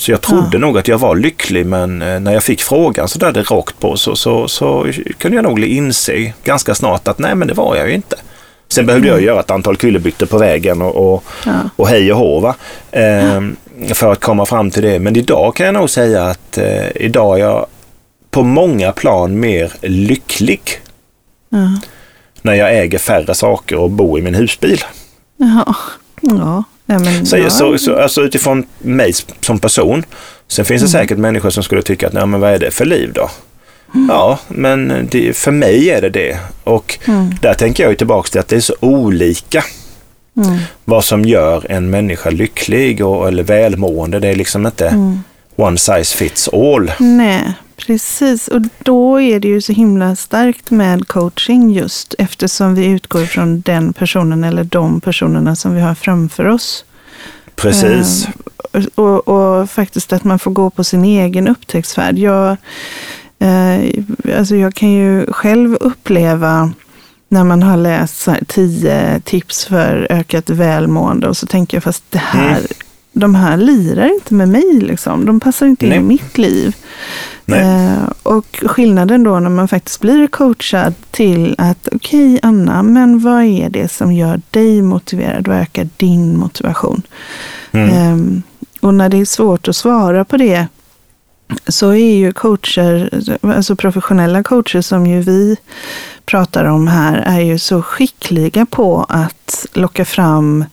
Ja. 0.00 0.04
Så 0.04 0.10
jag 0.10 0.20
trodde 0.20 0.58
nog 0.58 0.78
att 0.78 0.88
jag 0.88 0.98
var 0.98 1.16
lycklig 1.16 1.66
men 1.66 2.02
eh, 2.02 2.20
när 2.20 2.32
jag 2.32 2.44
fick 2.44 2.62
frågan 2.62 3.08
så 3.08 3.18
där 3.18 3.32
det 3.32 3.42
rakt 3.42 3.78
på 3.80 3.96
så, 3.96 4.16
så, 4.16 4.48
så 4.48 4.86
kunde 5.18 5.36
jag 5.36 5.42
nog 5.42 5.64
inse 5.64 6.32
ganska 6.44 6.74
snart 6.74 7.08
att 7.08 7.18
nej 7.18 7.34
men 7.34 7.48
det 7.48 7.54
var 7.54 7.76
jag 7.76 7.88
ju 7.88 7.94
inte. 7.94 8.16
Sen 8.68 8.86
behövde 8.86 9.08
jag 9.08 9.22
göra 9.22 9.40
ett 9.40 9.50
antal 9.50 9.76
kullerbyttor 9.76 10.26
på 10.26 10.38
vägen 10.38 10.82
och, 10.82 11.14
och, 11.14 11.24
Ja. 11.46 11.52
och 11.76 11.88
hej 11.88 12.12
och 12.12 12.18
hå? 12.18 12.54
Ehm, 12.92 13.56
för 13.94 14.12
att 14.12 14.20
komma 14.20 14.46
fram 14.46 14.70
till 14.70 14.82
det. 14.82 14.98
Men 14.98 15.16
idag 15.16 15.56
kan 15.56 15.66
jag 15.66 15.72
nog 15.74 15.90
säga 15.90 16.24
att 16.24 16.58
eh, 16.58 16.96
idag 16.96 17.38
är 17.40 17.44
jag 17.44 17.66
på 18.30 18.42
många 18.42 18.92
plan 18.92 19.40
mer 19.40 19.72
lycklig 19.82 20.60
Ja. 21.48 21.80
när 22.42 22.54
jag 22.54 22.78
äger 22.78 22.98
färre 22.98 23.34
saker 23.34 23.76
och 23.76 23.90
bor 23.90 24.18
i 24.18 24.22
min 24.22 24.34
husbil. 24.34 24.84
Ja. 25.36 25.74
Ja. 26.20 26.64
Ja, 26.90 26.98
men, 26.98 27.26
Så, 27.26 27.36
ja. 27.36 27.50
så, 27.50 27.78
så, 27.78 27.96
alltså 27.96 28.22
utifrån 28.22 28.66
mig 28.78 29.12
som 29.40 29.58
person. 29.58 30.04
Sen 30.48 30.64
finns 30.64 30.82
det 30.82 30.98
Mm. 30.98 31.02
säkert 31.02 31.18
människor 31.18 31.50
som 31.50 31.62
skulle 31.62 31.82
tycka 31.82 32.06
att, 32.06 32.12
nej 32.12 32.26
men 32.26 32.40
vad 32.40 32.50
är 32.50 32.58
det 32.58 32.70
för 32.70 32.84
liv 32.84 33.12
då? 33.14 33.30
Ja, 34.08 34.38
men 34.48 35.08
det, 35.10 35.36
för 35.36 35.50
mig 35.50 35.90
är 35.90 36.00
det 36.02 36.08
det. 36.10 36.38
Och 36.64 36.98
Mm. 37.08 37.30
där 37.42 37.54
tänker 37.54 37.84
jag 37.88 37.98
tillbaka 37.98 38.28
till 38.30 38.40
att 38.40 38.48
det 38.48 38.56
är 38.56 38.60
så 38.60 38.74
olika 38.80 39.64
Mm. 40.36 40.58
vad 40.84 41.04
som 41.04 41.24
gör 41.24 41.66
en 41.68 41.90
människa 41.90 42.30
lycklig 42.30 43.04
och, 43.06 43.28
eller 43.28 43.42
välmående. 43.42 44.20
Det 44.20 44.28
är 44.28 44.34
liksom 44.34 44.66
inte 44.66 44.88
Mm. 44.88 45.22
one 45.56 45.78
size 45.78 46.16
fits 46.16 46.48
all. 46.48 46.92
Nej, 46.98 47.40
precis. 47.86 48.48
Och 48.48 48.62
då 48.78 49.20
är 49.20 49.40
det 49.40 49.48
ju 49.48 49.60
så 49.60 49.72
himla 49.72 50.16
starkt 50.16 50.70
med 50.70 51.08
coaching 51.08 51.70
just 51.70 52.14
eftersom 52.18 52.74
vi 52.74 52.86
utgår 52.86 53.24
från 53.24 53.60
den 53.60 53.92
personen 53.92 54.44
eller 54.44 54.64
de 54.64 55.00
personerna 55.00 55.56
som 55.56 55.74
vi 55.74 55.80
har 55.80 55.94
framför 55.94 56.48
oss. 56.48 56.84
Precis. 57.54 58.28
Eh, 58.72 58.84
och, 58.94 59.28
och 59.28 59.70
faktiskt 59.70 60.12
att 60.12 60.24
man 60.24 60.38
får 60.38 60.50
gå 60.50 60.70
på 60.70 60.84
sin 60.84 61.04
egen 61.04 61.48
upptäcktsfärd. 61.48 62.18
Jag, 62.18 62.56
eh, 63.38 64.04
alltså 64.38 64.56
jag 64.56 64.74
kan 64.74 64.90
ju 64.90 65.32
själv 65.32 65.74
uppleva 65.74 66.72
när 67.28 67.44
man 67.44 67.62
har 67.62 67.76
läst 67.76 68.20
så 68.20 68.34
tio 68.46 69.20
tips 69.20 69.64
för 69.64 70.06
ökat 70.10 70.50
välmående 70.50 71.28
och 71.28 71.36
så 71.36 71.46
tänker 71.46 71.76
jag 71.76 71.84
fast 71.84 72.04
det 72.10 72.18
här, 72.18 72.58
Mm. 72.58 72.66
De 73.20 73.34
här 73.34 73.56
lirar 73.56 74.14
inte 74.14 74.34
med 74.34 74.48
mig. 74.48 74.80
Liksom. 74.80 75.26
De 75.26 75.40
passar 75.40 75.66
inte 75.66 75.86
in 75.86 75.90
Nej. 75.90 75.98
i 75.98 76.02
mitt 76.02 76.38
liv. 76.38 76.76
Eh, 77.46 78.08
och 78.22 78.62
skillnaden 78.62 79.22
då 79.22 79.40
när 79.40 79.50
man 79.50 79.68
faktiskt 79.68 80.00
blir 80.00 80.26
coachad 80.26 80.94
till 81.10 81.54
att 81.58 81.88
okej 81.92 82.38
Anna, 82.42 82.82
men 82.82 83.18
vad 83.18 83.42
är 83.42 83.70
det 83.70 83.88
som 83.88 84.12
gör 84.12 84.40
dig 84.50 84.82
motiverad? 84.82 85.48
Vad 85.48 85.56
ökar 85.56 85.88
din 85.96 86.38
motivation? 86.38 87.02
Mm. 87.72 87.88
Ehm, 87.90 88.42
och 88.80 88.94
när 88.94 89.08
det 89.08 89.16
är 89.16 89.24
svårt 89.24 89.68
att 89.68 89.76
svara 89.76 90.24
på 90.24 90.36
det 90.36 90.66
så 91.68 91.90
är 91.90 92.14
ju 92.16 92.32
coacher, 92.32 93.10
alltså 93.42 93.76
professionella 93.76 94.42
coacher 94.42 94.80
som 94.80 95.06
ju 95.06 95.20
vi 95.20 95.56
pratar 96.24 96.64
om 96.64 96.88
här, 96.88 97.16
är 97.26 97.40
ju 97.40 97.58
så 97.58 97.82
skickliga 97.82 98.66
på 98.66 99.06
att 99.08 99.66
locka 99.72 100.04
fram 100.04 100.64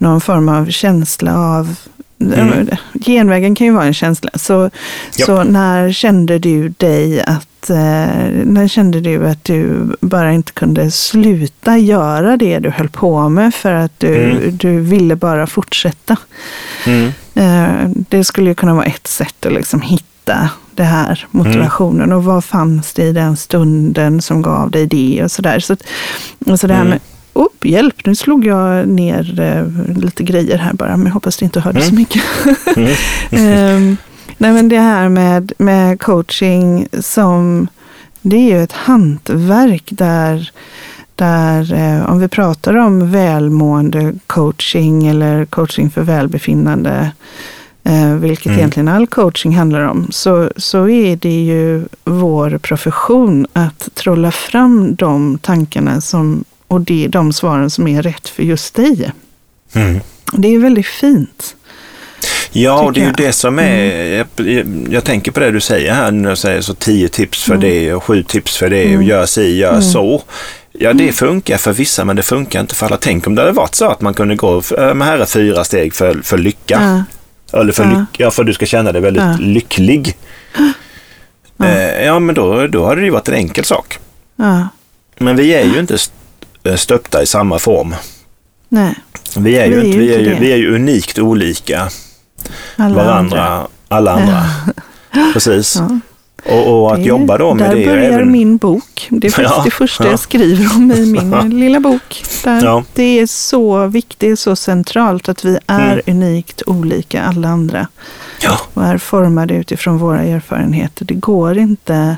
någon 0.00 0.20
form 0.20 0.48
av 0.48 0.70
känsla 0.70 1.38
av 1.38 1.74
Mm. 2.22 2.68
Genvägen 3.06 3.54
kan 3.54 3.66
ju 3.66 3.72
vara 3.72 3.84
en 3.84 3.94
känsla. 3.94 4.30
Så, 4.34 4.70
Ja. 5.16 5.26
så 5.26 5.42
när 5.44 5.92
kände 5.92 6.38
du 6.38 6.68
dig 6.68 7.20
att, 7.22 7.70
eh, 7.70 7.76
när 8.44 8.68
kände 8.68 9.00
du 9.00 9.28
att 9.28 9.44
du 9.44 9.86
bara 10.00 10.32
inte 10.32 10.52
kunde 10.52 10.90
sluta 10.90 11.78
göra 11.78 12.36
det 12.36 12.58
du 12.58 12.70
höll 12.70 12.88
på 12.88 13.28
med 13.28 13.54
för 13.54 13.72
att 13.72 13.92
du, 14.00 14.14
Mm. 14.30 14.56
du 14.56 14.80
ville 14.80 15.16
bara 15.16 15.46
fortsätta? 15.46 16.16
Mm. 16.86 17.12
Eh, 17.34 17.90
Det 18.08 18.24
skulle 18.24 18.48
ju 18.50 18.54
kunna 18.54 18.74
vara 18.74 18.84
ett 18.84 19.06
sätt 19.06 19.46
att 19.46 19.52
liksom 19.52 19.80
hitta 19.80 20.48
det 20.74 20.84
här 20.84 21.26
motivationen. 21.30 22.12
Och 22.12 22.24
vad 22.24 22.44
fanns 22.44 22.92
det 22.92 23.02
i 23.04 23.12
den 23.12 23.36
stunden 23.36 24.22
som 24.22 24.42
gav 24.42 24.70
dig 24.70 24.86
det 24.86 25.20
och 25.24 25.30
sådär. 25.30 25.60
Så, 25.60 25.76
och 26.46 26.60
så 26.60 26.66
det 26.66 26.74
här 26.74 26.80
Mm. 26.80 26.90
med, 26.90 27.00
oh, 27.32 27.46
hjälp, 27.62 28.06
nu 28.06 28.14
slog 28.14 28.46
jag 28.46 28.88
ner 28.88 29.40
eh, 29.40 29.96
lite 29.98 30.22
grejer 30.22 30.58
här 30.58 30.72
bara, 30.72 30.96
men 30.96 31.06
jag 31.06 31.12
hoppas 31.14 31.36
du 31.36 31.44
inte 31.44 31.60
hörde 31.60 31.80
så 31.80 31.88
Mm. 31.90 31.98
mycket. 31.98 32.22
Mm. 32.76 32.90
Ehm, 33.30 33.96
nej 34.38 34.52
men 34.52 34.68
det 34.68 34.78
här 34.78 35.08
med, 35.08 35.52
med 35.58 36.00
coaching 36.00 36.88
som, 37.00 37.68
det 38.22 38.36
är 38.36 38.56
ju 38.56 38.62
ett 38.62 38.72
hantverk 38.72 39.84
där, 39.90 40.50
där 41.14 41.72
eh, 41.74 42.10
om 42.10 42.18
vi 42.20 42.28
pratar 42.28 42.76
om 42.76 43.10
välmående 43.10 44.14
coaching 44.26 45.06
eller 45.06 45.44
coaching 45.44 45.90
för 45.90 46.02
välbefinnande 46.02 47.10
eh, 47.84 48.14
vilket 48.14 48.46
Mm. 48.46 48.58
egentligen 48.58 48.88
all 48.88 49.06
coaching 49.06 49.56
handlar 49.56 49.80
om, 49.80 50.06
så, 50.10 50.50
så 50.56 50.88
är 50.88 51.16
det 51.16 51.44
ju 51.44 51.84
vår 52.04 52.58
profession 52.58 53.46
att 53.52 53.88
trolla 53.94 54.30
fram 54.30 54.94
de 54.94 55.38
tankarna 55.38 56.00
som, 56.00 56.44
och 56.70 56.80
det, 56.80 57.08
de 57.08 57.32
svaren 57.32 57.70
som 57.70 57.88
är 57.88 58.02
rätt 58.02 58.28
för 58.28 58.42
just 58.42 58.74
dig. 58.74 59.10
Mm. 59.74 60.00
Det 60.32 60.54
är 60.54 60.58
väldigt 60.58 60.86
fint. 60.86 61.56
Ja, 62.52 62.80
och 62.82 62.92
det 62.92 63.00
är 63.00 63.06
ju 63.06 63.12
det 63.12 63.32
som 63.32 63.58
är, 63.58 64.16
jag, 64.16 64.26
jag 64.90 65.04
tänker 65.04 65.32
på 65.32 65.40
det 65.40 65.50
du 65.50 65.60
säger 65.60 65.92
här 65.94 66.10
när 66.10 66.30
du 66.30 66.36
säger 66.36 66.60
så 66.60 66.74
tio 66.74 67.08
tips 67.08 67.42
för 67.44 67.54
Mm. 67.54 67.60
det 67.70 67.94
och 67.94 68.04
sju 68.04 68.22
tips 68.22 68.56
för 68.56 68.70
det 68.70 68.84
och 68.84 68.90
Mm. 68.90 69.02
gör 69.06 69.26
si, 69.26 69.56
gör 69.58 69.70
Mm. 69.70 69.82
så. 69.82 70.22
Ja, 70.72 70.92
det 70.92 71.12
funkar 71.12 71.58
för 71.58 71.72
vissa 71.72 72.04
men 72.04 72.16
det 72.16 72.22
funkar 72.22 72.60
inte 72.60 72.74
för 72.74 72.86
alla. 72.86 72.96
Tänk 72.96 73.26
om 73.26 73.34
det 73.34 73.42
hade 73.42 73.52
varit 73.52 73.74
så 73.74 73.84
att 73.90 74.00
man 74.00 74.14
kunde 74.14 74.34
gå, 74.36 74.56
äh, 74.58 74.94
men 74.94 75.02
här 75.02 75.18
är 75.18 75.26
fyra 75.26 75.64
steg 75.64 75.94
för, 75.94 76.20
för 76.22 76.38
lycka. 76.38 77.04
Ja, 77.52 77.60
Eller 77.60 77.72
för, 77.72 77.84
Ja. 77.84 77.90
lyck, 77.90 78.20
ja, 78.20 78.30
för 78.30 78.44
du 78.44 78.52
ska 78.52 78.66
känna 78.66 78.92
dig 78.92 79.02
väldigt 79.02 79.22
Ja. 79.22 79.36
lycklig. 79.40 80.16
Ja. 81.56 81.66
Eh, 81.66 82.04
ja, 82.04 82.18
men 82.18 82.34
då, 82.34 82.66
då 82.66 82.86
hade 82.86 83.00
det 83.00 83.04
ju 83.04 83.10
varit 83.10 83.28
en 83.28 83.34
enkel 83.34 83.64
sak. 83.64 83.98
Men 85.18 85.36
vi 85.36 85.54
är 85.54 85.64
ju 85.64 85.80
inte 85.80 85.98
stöpta 86.76 87.22
i 87.22 87.26
samma 87.26 87.58
form. 87.58 87.94
nej, 88.68 88.94
Vi 89.36 89.56
är 89.58 89.66
ju, 89.66 89.80
Vi 89.80 89.92
är 89.94 89.98
vi 89.98 90.14
är 90.14 90.18
ju, 90.18 90.34
vi 90.34 90.52
är 90.52 90.56
ju 90.56 90.74
unikt 90.74 91.18
olika 91.18 91.88
alla 92.76 92.94
varandra, 92.94 93.42
andra. 93.42 93.66
alla 93.88 94.12
andra. 94.12 94.42
Precis. 95.32 95.76
Ja. 95.76 95.98
Och, 96.52 96.80
och 96.82 96.92
att 96.92 96.98
Det 96.98 97.04
jobba 97.08 97.38
då 97.38 97.54
med 97.54 97.70
där 97.70 97.76
det. 97.76 97.86
börjar 97.86 98.10
även- 98.12 98.32
min 98.32 98.56
bok. 98.56 99.06
Det 99.10 99.38
är 99.38 99.42
Ja, 99.42 99.62
det 99.64 99.70
första 99.70 100.04
ja. 100.04 100.10
jag 100.10 100.20
skriver 100.20 100.76
om 100.76 100.92
i 100.92 101.06
min 101.06 101.50
lilla 101.60 101.80
bok. 101.80 102.22
Där 102.44 102.64
Ja. 102.64 102.84
Det 102.94 103.02
är 103.20 103.26
så 103.26 103.86
viktigt, 103.86 104.38
så 104.40 104.56
centralt 104.56 105.28
att 105.28 105.44
vi 105.44 105.58
är 105.66 106.02
unikt 106.06 106.62
olika 106.66 107.22
alla 107.22 107.48
andra. 107.48 107.88
Ja, 108.42 108.58
Och 108.74 108.84
är 108.84 108.98
formade 108.98 109.54
utifrån 109.54 109.98
våra 109.98 110.22
erfarenheter. 110.22 111.04
Det 111.04 111.14
går 111.14 111.58
inte 111.58 112.16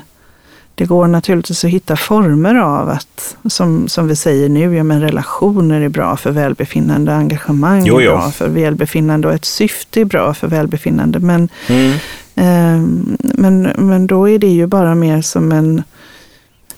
det 0.75 0.85
går 0.85 1.07
naturligtvis 1.07 1.63
att 1.63 1.69
hitta 1.71 1.95
former 1.95 2.55
av 2.55 2.89
att, 2.89 3.35
som, 3.49 3.87
som 3.87 4.07
vi 4.07 4.15
säger 4.15 4.49
nu, 4.49 4.75
ja, 4.75 4.83
men 4.83 5.01
relationer 5.01 5.81
är 5.81 5.89
bra 5.89 6.17
för 6.17 6.31
välbefinnande, 6.31 7.15
engagemang 7.15 7.83
Jo, 7.85 7.97
är 7.99 8.03
jo. 8.03 8.11
bra 8.11 8.31
för 8.31 8.47
välbefinnande 8.49 9.27
och 9.27 9.33
ett 9.33 9.45
syfte 9.45 10.01
är 10.01 10.05
bra 10.05 10.33
för 10.33 10.47
välbefinnande. 10.47 11.19
Men 11.19 11.49
mm. 11.67 11.97
Ehm, 12.35 13.17
Men, 13.19 13.61
men 13.61 14.07
då 14.07 14.29
är 14.29 14.39
det 14.39 14.47
ju 14.47 14.67
bara 14.67 14.95
mer 14.95 15.21
som 15.21 15.51
en... 15.51 15.83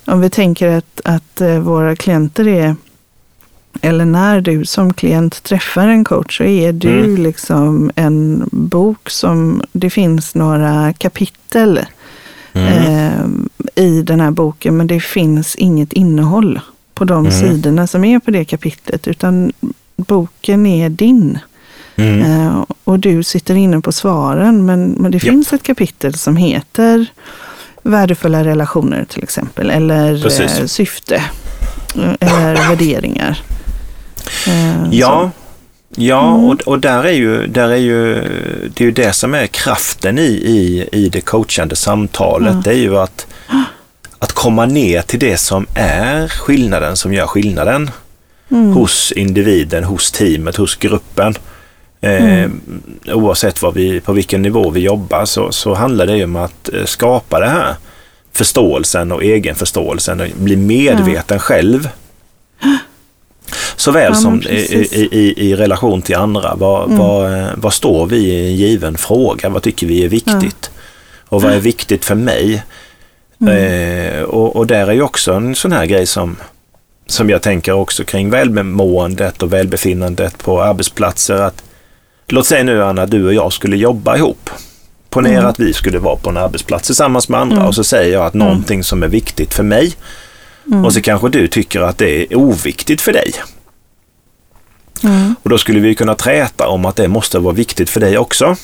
Om 0.05 0.21
vi 0.21 0.29
tänker 0.29 0.67
att, 0.77 1.01
att 1.03 1.41
eh, 1.41 1.59
våra 1.59 1.95
klienter 1.95 2.47
är... 2.47 2.75
Eller 3.81 4.05
när 4.05 4.41
du 4.41 4.65
som 4.65 4.93
klient 4.93 5.43
träffar 5.43 5.87
en 5.87 6.03
coach 6.03 6.37
så 6.37 6.43
är 6.43 6.73
du 6.73 6.99
Mm. 6.99 7.23
liksom 7.23 7.91
en 7.95 8.49
bok 8.51 9.09
som... 9.09 9.61
Det 9.71 9.89
finns 9.89 10.35
några 10.35 10.93
kapitel 10.93 11.79
Mm. 12.55 12.67
ehm, 12.67 13.50
i 13.75 14.01
den 14.01 14.19
här 14.19 14.31
boken 14.31 14.77
men 14.77 14.88
det 14.88 15.00
finns 15.00 15.55
inget 15.55 15.93
innehåll 15.93 16.59
på 16.93 17.05
de 17.05 17.25
Mm. 17.25 17.31
sidorna 17.31 17.88
som 17.88 18.03
är 18.05 18.19
på 18.19 18.31
det 18.31 18.45
kapitlet 18.45 19.07
utan 19.07 19.51
boken 19.95 20.65
är 20.65 20.89
din. 20.89 21.39
Mm. 21.95 22.21
Eh, 22.21 22.63
och 22.83 23.00
du 23.00 23.24
sitter 23.24 23.55
inne 23.55 23.81
på 23.81 23.91
svaren, 23.91 24.65
men, 24.65 24.85
men 24.89 25.12
det 25.12 25.19
finns 25.19 25.53
ett 25.53 25.63
kapitel 25.63 26.13
som 26.13 26.38
heter 26.38 27.05
Värdefulla 27.83 28.43
relationer 28.43 29.05
till 29.09 29.24
exempel, 29.24 29.69
eller 29.69 30.21
Precis. 30.21 30.59
eh, 30.59 30.65
syfte, 30.65 31.15
eh, 31.95 32.13
eller 32.19 32.55
värderingar. 32.69 33.39
Eh, 34.47 34.88
Ja, 34.91 35.31
ja 35.95 36.35
Mm. 36.35 36.45
och, 36.49 36.61
och 36.61 36.79
där 36.79 37.03
är 37.03 37.11
ju, 37.11 37.47
där 37.47 37.69
är 37.69 37.75
ju, 37.75 38.13
det 38.75 38.83
är 38.83 38.85
ju 38.85 38.91
det 38.91 39.13
som 39.13 39.33
är 39.33 39.47
kraften 39.47 40.19
i, 40.19 40.21
i, 40.31 40.89
i 40.91 41.09
det 41.09 41.21
coachande 41.21 41.75
samtalet. 41.75 42.53
Ja. 42.55 42.61
Det 42.63 42.70
är 42.70 42.77
ju 42.77 42.98
att, 42.98 43.27
att 44.20 44.31
komma 44.31 44.65
ner 44.65 45.01
till 45.01 45.20
det 45.20 45.37
som 45.37 45.65
är 45.74 46.27
skillnaden, 46.27 46.98
som 46.98 47.13
gör 47.13 47.27
skillnaden. 47.27 47.91
Mm. 48.51 48.74
hos 48.74 49.11
individen, 49.11 49.83
hos 49.83 50.11
teamet, 50.11 50.55
hos 50.55 50.75
gruppen. 50.75 51.35
Eh, 52.01 52.24
Mm. 52.24 52.61
Oavsett 53.07 53.61
vad 53.61 53.74
vi, 53.74 54.00
på 54.00 54.13
vilken 54.13 54.41
nivå 54.41 54.70
vi 54.70 54.79
jobbar 54.79 55.25
så, 55.25 55.51
så 55.51 55.74
handlar 55.74 56.05
det 56.05 56.17
ju 56.17 56.24
om 56.24 56.35
att 56.35 56.70
eh, 56.74 56.85
skapa 56.85 57.39
det 57.39 57.48
här 57.48 57.75
förståelsen 58.33 59.11
och 59.11 59.24
egenförståelsen 59.24 60.22
och 60.22 60.27
bli 60.35 60.55
medveten 60.55 61.39
själv. 61.39 61.89
Såväl 63.75 64.12
Ja, 64.14 64.20
som 64.20 64.42
i, 64.42 64.55
i, 65.12 65.34
i, 65.50 65.55
relation 65.55 66.01
till 66.01 66.16
andra. 66.16 66.55
Vad, 66.55 66.86
Mm. 66.86 66.98
vad, 66.98 67.34
eh, 67.40 67.48
vad 67.55 67.74
står 67.74 68.05
vi 68.05 68.18
i 68.18 68.48
en 68.50 68.55
given 68.55 68.98
fråga? 68.98 69.50
Vad 69.50 69.64
tycker 69.64 69.88
vi 69.88 70.03
är 70.05 70.10
viktigt? 70.10 70.72
Och 71.27 71.42
vad 71.42 71.51
är 71.53 71.60
viktigt 71.60 72.05
för 72.05 72.16
mig? 72.16 72.64
Mm. 73.42 73.55
Eh, 74.18 74.22
och, 74.24 74.55
och 74.55 74.68
där 74.68 74.88
är 74.88 74.94
ju 74.94 75.01
också 75.01 75.34
en 75.34 75.55
sån 75.55 75.72
här 75.72 75.86
grej 75.86 76.05
som, 76.05 76.36
som 77.08 77.29
jag 77.29 77.42
tänker 77.42 77.72
också 77.72 78.03
kring 78.03 78.29
välmåendet 78.29 79.44
och 79.44 79.53
välbefinnandet 79.53 80.38
på 80.44 80.62
arbetsplatser. 80.62 81.36
Att, 81.36 81.64
låt 82.27 82.46
säga 82.46 82.64
nu 82.64 82.84
Anna, 82.84 83.05
du 83.05 83.25
och 83.25 83.34
jag 83.34 83.53
skulle 83.53 83.77
jobba 83.77 84.18
ihop. 84.18 84.50
Ponera 85.10 85.34
Mm. 85.38 85.46
att 85.46 85.60
vi 85.60 85.74
skulle 85.74 86.00
vara 86.00 86.16
på 86.16 86.29
en 86.29 86.38
arbetsplats 86.38 86.86
tillsammans 86.86 87.29
med 87.29 87.40
andra 87.40 87.55
Mm. 87.55 87.68
och 87.68 87.75
så 87.75 87.84
säger 87.84 88.14
jag 88.14 88.25
att 88.25 88.34
någonting 88.34 88.84
som 88.84 89.03
är 89.03 89.08
viktigt 89.08 89.53
för 89.53 89.64
mig 89.64 89.94
Mm. 90.67 90.85
och 90.85 90.93
så 90.93 91.01
kanske 91.01 91.29
du 91.29 91.47
tycker 91.47 91.81
att 91.81 91.97
det 91.97 92.21
är 92.31 92.35
oviktigt 92.37 93.01
för 93.01 93.13
dig. 93.13 93.33
Mm. 95.03 95.35
Och 95.43 95.49
då 95.49 95.57
skulle 95.57 95.79
vi 95.79 95.95
kunna 95.95 96.15
träta 96.15 96.67
om 96.67 96.85
att 96.85 96.95
det 96.95 97.07
måste 97.07 97.39
vara 97.39 97.53
viktigt 97.53 97.89
för 97.89 97.99
dig 97.99 98.17
också. 98.17 98.55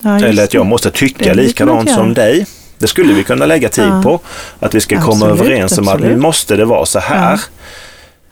Ja, 0.00 0.20
Eller 0.20 0.44
att 0.44 0.54
jag 0.54 0.66
måste 0.66 0.90
tycka 0.90 1.32
likadant 1.32 1.90
som 1.90 2.14
dig. 2.14 2.46
Det 2.78 2.86
skulle 2.86 3.12
vi 3.14 3.24
kunna 3.24 3.46
lägga 3.46 3.68
tid 3.68 3.84
Ja. 3.84 4.00
på. 4.02 4.20
Att 4.60 4.74
vi 4.74 4.80
ska 4.80 5.00
komma 5.02 5.26
Absolut, 5.26 5.40
överens 5.40 5.78
om 5.78 5.88
att 5.88 5.94
nu 5.94 6.06
absolut. 6.06 6.18
måste 6.22 6.56
det 6.56 6.64
vara 6.64 6.86
så 6.86 6.98
här. 6.98 7.40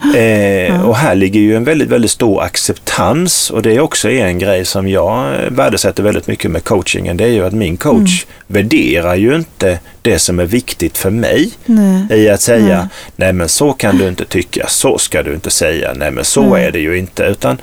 Eh, 0.03 0.87
Och 0.89 0.97
här 0.97 1.15
ligger 1.15 1.41
ju 1.41 1.57
en 1.57 1.65
väldigt, 1.65 1.89
väldigt 1.89 2.11
stor 2.11 2.43
acceptans 2.43 3.51
och 3.51 3.63
det 3.63 3.73
är 3.73 3.81
också 3.81 4.11
en 4.11 4.39
grej 4.39 4.65
som 4.65 4.89
jag 4.89 5.35
värdesätter 5.51 6.03
väldigt 6.03 6.27
mycket 6.27 6.51
med 6.51 6.65
coachingen. 6.65 7.17
Det 7.17 7.25
är 7.25 7.29
ju 7.29 7.47
att 7.47 7.53
min 7.53 7.77
coach 7.77 8.25
Mm. 8.25 8.63
värderar 8.63 9.15
ju 9.15 9.35
inte 9.35 9.79
det 10.03 10.19
som 10.19 10.41
är 10.41 10.45
viktigt 10.45 10.99
för 10.99 11.11
mig 11.11 11.51
Nej. 11.67 12.07
i 12.11 12.29
att 12.29 12.41
säga 12.43 12.79
Nej. 12.79 12.87
nej 13.17 13.33
men 13.33 13.49
så 13.49 13.73
kan 13.73 13.99
du 13.99 14.09
inte 14.09 14.25
tycka, 14.25 14.67
så 14.69 14.99
ska 14.99 15.23
du 15.23 15.35
inte 15.35 15.51
säga, 15.51 15.93
nej 15.97 16.11
men 16.11 16.25
så 16.25 16.43
Nej. 16.55 16.65
är 16.65 16.71
det 16.71 16.79
ju 16.81 16.99
inte. 16.99 17.23
Utan 17.23 17.59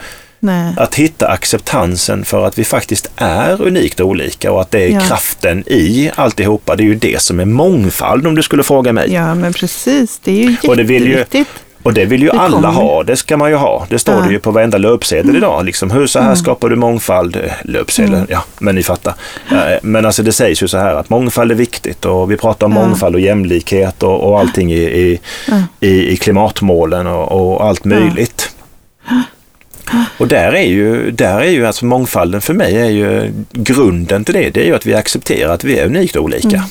att 0.77 0.95
hitta 0.95 1.27
acceptansen 1.27 2.25
för 2.25 2.45
att 2.47 2.59
vi 2.59 2.63
faktiskt 2.65 3.11
är 3.15 3.61
unikt 3.61 4.01
olika 4.01 4.51
och 4.51 4.61
att 4.61 4.71
det 4.71 4.79
är 4.83 4.89
Ja. 4.89 4.99
kraften 4.99 5.63
i 5.67 6.11
alltihopa. 6.15 6.75
Det 6.75 6.83
är 6.83 6.85
ju 6.85 6.95
det 6.95 7.21
som 7.21 7.39
är 7.39 7.45
mångfald 7.45 8.27
om 8.27 8.35
du 8.35 8.43
skulle 8.43 8.63
fråga 8.63 8.93
mig. 8.93 9.13
Ja, 9.13 9.35
men 9.35 9.53
precis. 9.53 10.19
Det 10.23 10.31
är 10.31 10.49
ju 10.49 10.55
Och 10.69 10.77
det 10.77 10.83
vill 10.83 11.03
ju- 11.07 11.11
jätteviktigt. 11.17 11.63
Och 11.83 11.93
det 11.93 12.05
vill 12.05 12.21
ju 12.21 12.29
Det 12.29 12.39
alla 12.39 12.55
kommer. 12.55 12.67
ha, 12.69 13.03
det 13.03 13.15
ska 13.17 13.37
man 13.37 13.49
ju 13.49 13.55
ha. 13.55 13.85
Det 13.89 13.99
står 13.99 14.13
Ja. 14.15 14.21
det 14.21 14.31
ju 14.31 14.39
på 14.39 14.51
varenda 14.51 14.77
löpsedel 14.77 15.35
idag. 15.35 15.65
Liksom, 15.65 15.91
hur 15.91 16.07
så 16.07 16.19
här 16.19 16.25
Mm. 16.25 16.35
skapar 16.35 16.69
du 16.69 16.75
mångfald? 16.75 17.35
Eh, 17.35 17.41
Löpsedel, 17.63 18.13
Mm. 18.13 18.27
ja, 18.29 18.43
men 18.59 18.75
ni 18.75 18.83
fattar. 18.83 19.13
Eh, 19.51 19.57
Men 19.83 20.05
alltså 20.05 20.23
det 20.23 20.31
sägs 20.31 20.63
ju 20.63 20.67
så 20.67 20.77
här 20.77 20.95
att 20.95 21.09
mångfald 21.09 21.51
är 21.51 21.55
viktigt 21.55 22.05
och 22.05 22.31
vi 22.31 22.37
pratar 22.37 22.65
om 22.65 22.73
Ja. 22.75 22.79
mångfald 22.85 23.15
och 23.15 23.21
jämlikhet 23.21 24.03
och, 24.03 24.29
och 24.29 24.39
allting 24.39 24.71
i, 24.71 24.77
i, 24.81 25.19
i, 25.79 26.11
i 26.11 26.17
klimatmålen 26.17 27.07
och, 27.07 27.31
och 27.31 27.65
allt 27.65 27.85
möjligt. 27.85 28.55
Och 30.17 30.27
där 30.27 30.51
är 30.55 30.65
ju, 30.67 31.11
där 31.11 31.39
är 31.39 31.49
ju 31.51 31.65
alltså 31.67 31.85
mångfalden 31.85 32.41
för 32.41 32.53
mig 32.53 32.77
är 32.77 32.85
ju 32.89 33.31
grunden 33.51 34.25
till 34.25 34.33
det. 34.33 34.49
Det 34.49 34.61
är 34.61 34.65
ju 34.65 34.75
att 34.75 34.85
vi 34.85 34.93
accepterar 34.93 35.53
att 35.53 35.63
vi 35.63 35.79
är 35.79 35.85
unikt 35.85 36.15
olika. 36.17 36.63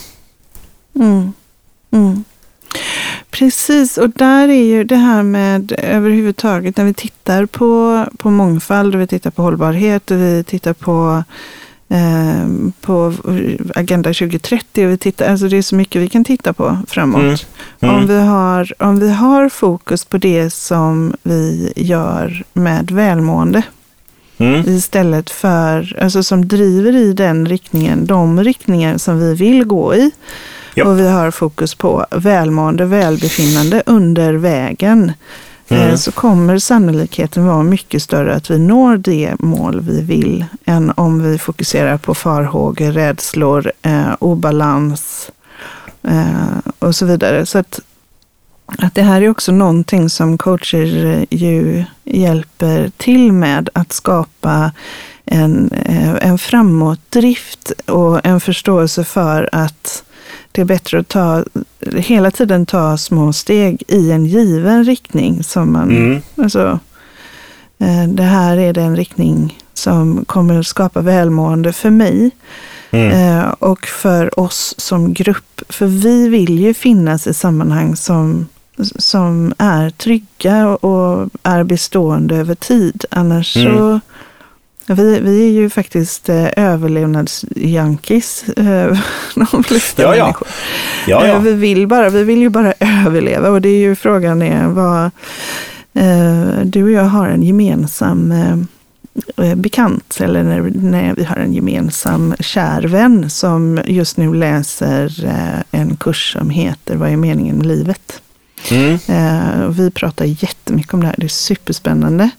Mm. 0.96 1.33
Mm. 1.92 2.25
Precis, 3.30 3.98
och 3.98 4.11
där 4.11 4.48
är 4.48 4.64
ju 4.64 4.85
det 4.85 4.96
här 4.96 5.22
med 5.22 5.72
överhuvudtaget 5.78 6.76
när 6.76 6.85
vi 6.85 6.94
tittar 6.94 7.46
på, 7.46 8.04
på 8.18 8.30
mångfald 8.30 8.94
och 8.94 9.00
vi 9.00 9.06
tittar 9.06 9.30
på 9.30 9.42
hållbarhet 9.42 10.11
och 10.11 10.16
vi 10.16 10.44
tittar 10.44 10.72
på, 10.72 11.24
eh, 11.88 12.70
på 12.80 13.14
Agenda 13.74 14.09
2030 14.09 14.87
och 14.87 14.92
vi 14.92 14.98
tittar, 14.98 15.30
alltså 15.30 15.48
det 15.48 15.56
är 15.56 15.62
så 15.62 15.74
mycket 15.74 16.02
vi 16.02 16.09
kan 16.09 16.24
titta 16.24 16.52
på 16.52 16.78
framåt. 16.88 17.20
Mm. 17.20 17.37
Mm. 17.80 17.94
Om, 17.94 18.06
vi 18.06 18.20
har, 18.20 18.83
om 18.83 19.00
vi 19.00 19.12
har 19.12 19.48
fokus 19.48 20.04
på 20.04 20.18
det 20.18 20.50
som 20.50 21.14
vi 21.22 21.72
gör 21.76 22.44
med 22.52 22.90
välmående 22.90 23.62
Mm. 24.40 24.68
istället 24.68 25.30
för, 25.30 25.98
alltså 26.02 26.22
som 26.22 26.48
driver 26.48 26.96
i 26.96 27.12
den 27.12 27.46
riktningen, 27.46 28.06
de 28.06 28.44
riktningar 28.44 28.98
som 28.98 29.20
vi 29.20 29.35
vill 29.35 29.64
gå 29.64 29.94
i. 29.94 30.11
Ja. 30.74 30.85
Och 30.85 30.98
vi 30.98 31.09
har 31.09 31.30
fokus 31.30 31.74
på 31.74 32.06
välmående, 32.11 32.85
välbefinnande 32.85 33.83
under 33.87 34.35
vägen. 34.35 35.12
Mm. 35.68 35.88
eh, 35.88 35.96
Så 35.96 36.12
kommer 36.12 36.59
sannolikheten 36.59 37.46
vara 37.46 37.62
mycket 37.62 38.02
större 38.02 38.35
att 38.35 38.50
vi 38.50 38.59
når 38.59 38.96
det 38.96 39.35
mål 39.38 39.80
vi 39.80 40.02
vill 40.02 40.44
än 40.64 40.92
om 40.96 41.22
vi 41.22 41.38
fokuserar 41.38 41.98
på 41.98 42.14
farhågor, 42.14 42.92
rädslor, 42.92 43.72
eh, 43.83 44.12
obalans 44.18 45.30
eh, 46.02 46.72
och 46.78 46.94
så 46.94 47.06
vidare. 47.06 47.46
Så 47.46 47.59
att, 47.59 47.80
att 48.78 48.94
det 48.94 49.02
här 49.02 49.22
är 49.22 49.28
också 49.28 49.52
någonting 49.52 50.11
som 50.11 50.38
coacher 50.38 51.06
eh, 51.06 51.38
ju 51.38 51.85
hjälper 52.04 52.90
till 52.96 53.33
med 53.33 53.68
att 53.72 53.92
skapa 53.92 54.72
en, 55.24 55.70
eh, 55.70 56.14
en 56.28 56.38
framåtdrift 56.38 57.72
och 57.87 58.26
en 58.26 58.40
förståelse 58.40 59.04
för 59.04 59.48
att 59.52 60.04
det 60.52 60.60
är 60.60 60.64
bättre 60.64 60.98
att 60.98 61.08
ta, 61.08 61.44
hela 61.96 62.30
tiden 62.30 62.66
ta 62.66 62.96
små 62.96 63.32
steg 63.32 63.82
i 63.88 64.10
en 64.10 64.26
given 64.26 64.84
riktning. 64.84 65.42
Som 65.42 65.72
man, 65.72 65.90
mm. 65.90 66.22
alltså, 66.36 66.78
eh, 67.78 68.08
det 68.08 68.22
här 68.22 68.56
är 68.56 68.72
den 68.72 68.96
riktning 68.96 69.58
som 69.74 70.24
kommer 70.24 70.58
att 70.58 70.66
skapa 70.66 71.00
välmående 71.00 71.72
för 71.72 71.90
mig. 71.90 72.30
Mm. 72.90 73.38
Eh, 73.38 73.48
och 73.58 73.86
för 73.86 74.40
oss 74.40 74.74
som 74.78 75.12
grupp. 75.12 75.62
För 75.68 75.86
vi 75.86 76.28
vill 76.28 76.58
ju 76.58 76.74
finnas 76.74 77.26
i 77.26 77.34
sammanhang 77.34 77.96
som, 77.96 78.46
som 78.96 79.54
är 79.58 79.90
trygga 79.90 80.68
och 80.68 81.30
är 81.42 81.64
bestående 81.64 82.36
över 82.36 82.54
tid. 82.54 83.04
Annars 83.10 83.56
mm. 83.56 83.76
så 83.76 84.00
vi, 84.94 85.20
vi 85.20 85.46
är 85.46 85.50
ju 85.50 85.70
faktiskt 85.70 86.29
eh, 86.29 86.48
överlevnadsjunkies, 86.57 88.48
eh, 88.48 88.98
de 89.53 89.64
flesta 89.64 90.03
ja, 90.03 90.16
ja. 90.16 90.24
människor. 90.24 90.48
Ja, 91.07 91.26
ja. 91.26 91.35
Eh, 91.35 91.40
vi, 91.40 91.53
vill 91.53 91.87
bara, 91.87 92.11
vi 92.11 92.24
vill 92.24 92.38
ju 92.38 92.48
bara 92.48 92.74
överleva 93.07 93.48
och 93.48 93.61
det 93.61 93.68
är 93.68 93.79
ju 93.79 93.94
frågan 93.94 94.42
är 94.42 94.66
vad... 94.66 95.11
Eh, 95.94 96.64
du 96.64 96.85
och 96.85 96.90
jag 96.90 97.05
har 97.05 97.29
en 97.29 97.42
gemensam 97.42 98.33
eh, 98.33 99.46
eh, 99.46 99.55
bekant, 99.55 100.20
eller 100.20 100.42
när, 100.42 100.61
när 100.74 101.14
vi 101.14 101.24
har 101.24 101.37
en 101.37 101.55
gemensam 101.55 102.35
kär 102.40 102.83
vän 102.83 103.31
som 103.31 103.81
just 103.87 104.16
nu 104.16 104.35
läser 104.35 105.24
eh, 105.24 105.81
en 105.81 105.96
kurs 105.96 106.33
som 106.33 106.50
heter 106.50 106.96
Vad 106.96 107.11
är 107.11 107.16
meningen 107.16 107.57
med 107.57 107.66
livet? 107.66 108.22
Mm. 108.70 108.98
vi 109.72 109.90
pratar 109.90 110.24
jättemycket 110.24 110.94
om 110.94 111.00
det 111.00 111.07
här, 111.07 111.14
det 111.18 111.26
är 111.26 111.29
superspännande. 111.29 112.31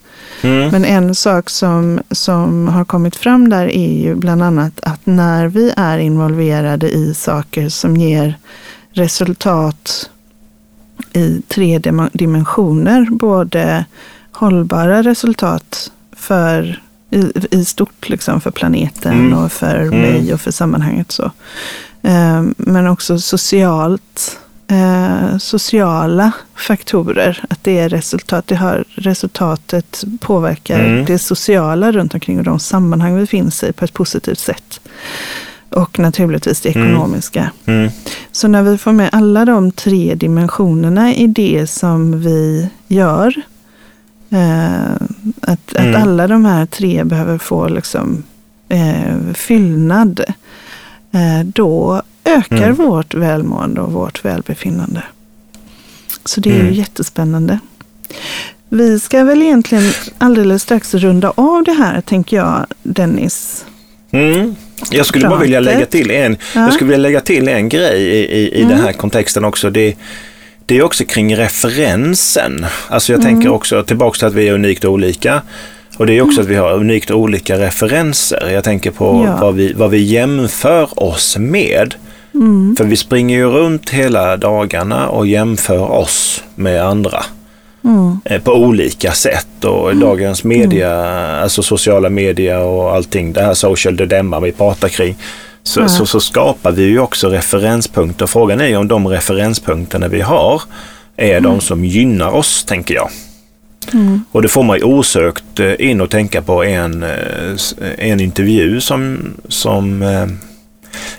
Mm. 0.44 0.72
Men 0.72 0.86
en 0.86 1.16
sak 1.16 1.50
som, 1.50 2.00
som 2.12 2.68
har 2.68 2.86
kommit 2.86 3.16
fram 3.16 3.50
där 3.50 3.66
är 3.68 4.02
ju 4.02 4.16
bland 4.16 4.44
annat 4.44 4.80
att 4.84 5.06
när 5.06 5.48
vi 5.48 5.74
är 5.78 5.98
involverade 5.98 6.90
i 6.90 7.14
saker 7.14 7.70
som 7.70 7.98
ger 7.98 8.38
resultat 8.94 10.10
i 11.14 11.42
tre 11.48 11.80
dimensioner, 12.14 13.08
både 13.12 13.86
hållbara 14.32 15.02
resultat 15.02 15.92
för, 16.12 16.82
i, 17.10 17.32
i 17.52 17.66
stort 17.66 18.10
liksom 18.10 18.42
för 18.42 18.52
planeten 18.52 19.14
mm. 19.14 19.38
och 19.38 19.52
för 19.52 19.76
mm. 19.76 20.00
mig 20.00 20.34
och 20.34 20.42
för 20.42 20.52
sammanhanget. 20.52 21.12
så. 21.12 21.32
Eh, 22.02 22.44
men 22.58 22.88
också 22.88 23.20
socialt 23.20 24.40
eh, 24.72 25.38
sociala 25.38 26.32
faktorer. 26.56 27.44
Att 27.50 27.64
det 27.64 27.80
är 27.80 27.90
resultat, 27.90 28.48
det 28.48 28.56
har, 28.56 28.84
resultatet 28.96 30.04
påverkar 30.20 30.80
mm. 30.80 31.06
det 31.06 31.20
sociala 31.20 31.92
runt 31.92 32.14
omkring 32.14 32.38
och 32.38 32.44
de 32.44 32.60
sammanhang 32.60 33.16
vi 33.16 33.28
finns 33.28 33.64
i 33.64 33.74
på 33.74 33.86
ett 33.86 33.94
positivt 33.94 34.40
sätt. 34.40 34.80
Och 35.70 36.00
naturligtvis 36.00 36.62
det 36.62 36.76
mm. 36.76 36.88
ekonomiska. 36.88 37.52
Mm. 37.66 37.80
Mm. 37.80 37.92
Så 38.32 38.48
när 38.48 38.64
vi 38.64 38.78
får 38.78 38.92
med 38.92 39.10
alla 39.12 39.46
de 39.46 39.72
tre 39.72 40.16
dimensionerna 40.16 41.14
i 41.14 41.28
det 41.28 41.68
som 41.68 42.22
vi 42.22 42.70
gör. 42.88 43.34
Eh, 44.30 44.94
att, 45.42 45.76
att 45.76 45.78
mm. 45.78 46.02
alla 46.02 46.28
de 46.28 46.46
här 46.46 46.66
tre 46.66 47.04
behöver 47.04 47.38
få 47.38 47.68
liksom, 47.68 48.24
eh, 48.70 49.34
fyllnad. 49.34 50.20
Eh, 51.12 51.46
då 51.46 52.02
ökar 52.38 52.70
mm. 52.70 52.76
vårt 52.76 53.14
välmående 53.14 53.82
och 53.82 53.92
vårt 53.92 54.26
välbefinnande. 54.26 55.04
Så 56.26 56.42
det 56.42 56.50
är 56.50 56.60
mm. 56.60 56.68
ju 56.68 56.74
jättespännande. 56.74 57.60
Vi 58.70 59.00
ska 59.00 59.24
väl 59.24 59.42
egentligen 59.42 59.92
alldeles 60.18 60.64
strax 60.64 60.94
runda 60.94 61.34
av 61.36 61.64
det 61.64 61.72
här, 61.72 62.02
tänker 62.02 62.38
jag, 62.38 62.66
Dennis. 62.84 63.66
Mm. 64.12 64.56
Jag 64.92 65.06
skulle 65.06 65.30
bara 65.30 65.40
vilja 65.40 65.60
lägga 65.60 65.86
till 65.86 66.12
en, 66.12 66.38
ja. 66.56 66.62
jag 66.62 66.74
skulle 66.74 66.90
vilja 66.90 67.08
lägga 67.10 67.22
till 67.22 67.48
en 67.48 67.70
grej 67.70 68.02
i, 68.02 68.38
i, 68.38 68.50
i 68.50 68.62
mm. 68.62 68.70
den 68.70 68.86
här 68.86 68.94
kontexten 68.94 69.46
också. 69.46 69.70
Det, 69.70 69.96
det 70.66 70.78
är 70.78 70.84
också 70.84 71.06
kring 71.06 71.36
referensen. 71.36 72.66
Alltså 72.88 73.14
jag 73.14 73.22
mm. 73.22 73.34
tänker 73.34 73.50
också 73.50 73.84
tillbaka 73.84 74.18
till 74.18 74.28
att 74.28 74.34
vi 74.34 74.48
är 74.48 74.54
unikt 74.54 74.86
olika. 74.86 75.42
Och 75.98 76.06
det 76.06 76.18
är 76.18 76.22
också 76.22 76.42
att 76.42 76.48
vi 76.48 76.56
har 76.56 76.74
unikt 76.74 77.12
olika 77.12 77.60
referenser. 77.60 78.50
Jag 78.54 78.64
tänker 78.64 78.92
på 78.92 79.26
ja. 79.26 79.38
vad, 79.42 79.56
vi, 79.56 79.74
vad 79.74 79.90
vi 79.90 79.98
jämför 79.98 81.04
oss 81.04 81.38
med. 81.38 81.96
Mm. 82.34 82.76
För 82.76 82.84
vi 82.84 82.96
springer 82.96 83.38
ju 83.38 83.46
runt 83.46 83.90
hela 83.90 84.38
dagarna 84.38 85.10
och 85.10 85.28
jämför 85.28 85.92
oss 85.92 86.44
med 86.56 86.86
andra. 86.86 87.24
Mm. 87.84 88.20
Eh, 88.26 88.42
på 88.42 88.52
olika 88.52 89.12
sätt 89.12 89.66
och 89.66 89.92
mm. 89.92 90.00
dagens 90.00 90.44
media, 90.44 90.94
mm. 90.94 91.44
alltså 91.44 91.64
sociala 91.64 92.10
medier 92.10 92.60
och 92.60 92.96
allting, 92.96 93.34
det 93.34 93.42
här 93.42 93.54
social 93.54 93.96
dilemma 93.96 94.40
vi 94.40 94.52
pratar 94.52 94.90
kring. 94.90 95.16
Så, 95.64 95.88
så, 95.88 96.06
så, 96.06 96.20
skapar 96.20 96.72
vi 96.72 96.84
ju 96.84 97.00
också 97.00 97.30
referenspunkter. 97.30 98.26
Frågan 98.26 98.62
är 98.62 98.68
ju 98.68 98.76
om 98.76 98.88
de 98.88 99.08
referenspunkterna 99.08 100.08
vi 100.08 100.22
har 100.22 100.62
är 101.18 101.42
de 101.42 101.46
mm. 101.46 101.62
som 101.62 101.86
gynnar 101.86 102.32
oss, 102.32 102.64
tänker 102.64 102.96
jag. 102.96 103.10
Mm. 103.94 104.24
Och 104.32 104.42
det 104.42 104.48
får 104.48 104.64
man 104.64 104.78
ju 104.78 104.84
osökt 104.84 105.60
eh, 105.60 105.90
in 105.90 106.02
och 106.02 106.10
tänka 106.10 106.42
på 106.42 106.64
en, 106.64 107.04
eh, 107.04 107.58
en 107.98 108.20
intervju 108.20 108.82
som, 108.82 109.20
som 109.48 110.04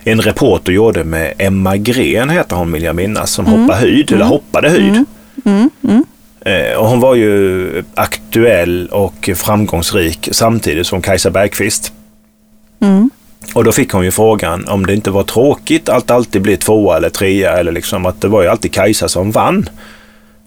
en 0.05 0.21
reporter 0.21 0.73
gjorde 0.73 1.05
med 1.05 1.35
Emma 1.39 1.77
Gren, 1.77 2.31
heter 2.31 2.57
hon 2.57 2.73
vill 2.73 2.83
jag 2.83 2.97
minnas, 2.97 3.31
som 3.33 3.47
mm. 3.47 3.61
hoppade 3.61 3.79
höjd, 3.79 4.11
mm. 4.11 4.21
eller 4.21 4.31
hoppade 4.31 4.71
höjd. 4.71 4.95
Mm. 4.95 5.07
mm. 5.45 5.71
mm. 5.83 6.05
Eh, 6.45 6.77
och 6.77 6.89
hon 6.89 7.01
var 7.01 7.15
ju 7.15 7.85
aktuell 7.95 8.89
och 8.89 9.31
framgångsrik 9.35 10.29
samtidigt 10.33 10.87
som 10.87 11.03
Kajsa 11.03 11.31
Bergqvist. 11.31 11.93
Mm. 12.81 13.11
Och 13.55 13.65
då 13.65 13.73
fick 13.73 13.93
hon 13.93 14.05
ju 14.05 14.11
frågan 14.11 14.69
om 14.69 14.87
det 14.87 14.95
inte 14.95 15.11
var 15.11 15.23
tråkigt 15.23 15.89
att 15.89 16.11
alltid 16.11 16.43
bli 16.43 16.57
tvåa 16.57 16.97
eller 16.97 17.09
trea 17.09 17.59
eller 17.59 17.73
liksom 17.73 18.07
att 18.07 18.21
det 18.21 18.29
var 18.29 18.43
ju 18.43 18.49
alltid 18.49 18.73
Kajsa 18.73 19.09
som 19.09 19.31
vann. 19.31 19.69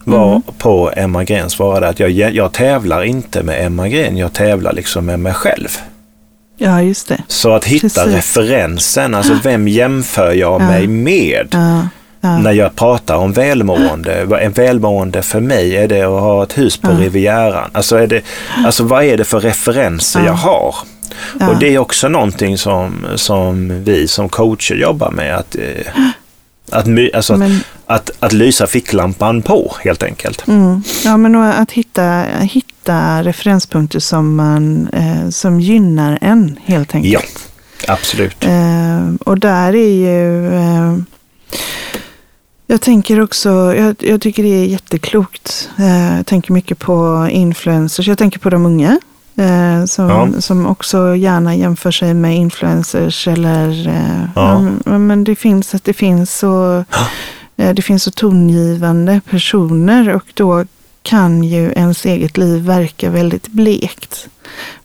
Var 0.04 0.30
mm. 0.30 0.42
på 0.58 0.92
Emma 0.96 1.24
Gren 1.24 1.50
svarade 1.50 1.88
att 1.88 2.00
jag, 2.00 2.10
jag 2.10 2.52
tävlar 2.52 3.02
inte 3.02 3.42
med 3.42 3.66
Emma 3.66 3.88
Gren, 3.88 4.16
jag 4.16 4.32
tävlar 4.32 4.72
liksom 4.72 5.06
med 5.06 5.20
mig 5.20 5.34
själv. 5.34 5.68
Ja, 6.56 6.82
just 6.82 7.08
det. 7.08 7.22
Så 7.28 7.52
att 7.52 7.64
hitta 7.64 8.04
Precis. 8.04 8.14
referensen, 8.14 9.14
alltså 9.14 9.38
vem 9.42 9.68
jämför 9.68 10.32
jag 10.32 10.62
ja. 10.62 10.66
mig 10.66 10.86
med? 10.86 11.48
Ja. 11.50 11.88
Ja. 12.20 12.38
När 12.38 12.52
jag 12.52 12.76
pratar 12.76 13.16
om 13.16 13.32
välmående, 13.32 14.38
en 14.40 14.52
välmående 14.52 15.22
för 15.22 15.40
mig, 15.40 15.76
är 15.76 15.88
det 15.88 16.02
att 16.02 16.20
ha 16.20 16.42
ett 16.42 16.58
hus 16.58 16.76
på 16.76 16.90
ja. 16.90 16.98
Rivieran? 16.98 17.70
Alltså, 17.72 17.96
är 17.96 18.06
det, 18.06 18.22
alltså 18.64 18.84
vad 18.84 19.04
är 19.04 19.16
det 19.16 19.24
för 19.24 19.40
referenser 19.40 20.26
jag 20.26 20.32
har? 20.32 20.74
Och 21.40 21.58
det 21.60 21.74
är 21.74 21.78
också 21.78 22.08
någonting 22.08 22.58
som, 22.58 23.06
som 23.14 23.84
vi 23.84 24.08
som 24.08 24.28
coacher 24.28 24.74
jobbar 24.74 25.10
med. 25.10 25.36
Att, 25.36 25.56
eh, 25.56 26.04
att, 26.70 26.86
alltså, 27.14 27.36
men, 27.36 27.60
att, 27.86 28.10
att 28.20 28.32
lysa 28.32 28.66
ficklampan 28.66 29.42
på 29.42 29.76
helt 29.84 30.02
enkelt. 30.02 30.48
Mm. 30.48 30.82
Ja, 31.04 31.16
men 31.16 31.36
att 31.36 31.72
hitta, 31.72 32.22
hitta 32.40 32.75
referenspunkter 33.22 33.98
som, 33.98 34.36
man, 34.36 34.88
eh, 34.92 35.28
som 35.30 35.60
gynnar 35.60 36.18
en 36.20 36.58
helt 36.64 36.94
enkelt. 36.94 37.50
Ja, 37.86 37.92
absolut. 37.92 38.44
Eh, 38.44 39.14
och 39.20 39.38
där 39.38 39.74
är 39.74 39.94
ju... 39.94 40.54
Eh, 40.54 40.96
jag 42.66 42.80
tänker 42.80 43.20
också, 43.20 43.48
jag, 43.74 43.96
jag, 43.98 44.20
tycker 44.20 44.42
det 44.42 44.48
är 44.48 44.64
jätteklokt. 44.64 45.70
Eh, 45.78 46.16
jag 46.16 46.26
tänker 46.26 46.52
mycket 46.52 46.78
på 46.78 47.28
influencers. 47.30 48.08
Jag 48.08 48.18
tänker 48.18 48.38
på 48.38 48.50
de 48.50 48.66
unga. 48.66 49.00
Eh, 49.36 49.84
som, 49.84 50.08
ja. 50.08 50.40
som 50.40 50.66
också 50.66 51.16
gärna 51.16 51.54
jämför 51.54 51.90
sig 51.90 52.14
med 52.14 52.36
influencers 52.36 53.28
eller 53.28 53.88
eh, 53.88 54.28
ja. 54.34 54.60
men 54.84 55.24
det 55.24 55.36
finns 55.36 55.74
att 55.74 55.84
det 55.84 55.92
finns 55.92 56.38
så 56.38 56.84
det 57.56 57.82
finns 57.82 58.02
så 58.02 58.10
tongivande 58.10 59.20
personer 59.30 60.14
och 60.14 60.24
då 60.34 60.64
kan 61.06 61.44
ju 61.44 61.72
ens 61.76 62.06
eget 62.06 62.36
liv 62.36 62.62
verka 62.62 63.10
väldigt 63.10 63.48
blekt. 63.48 64.28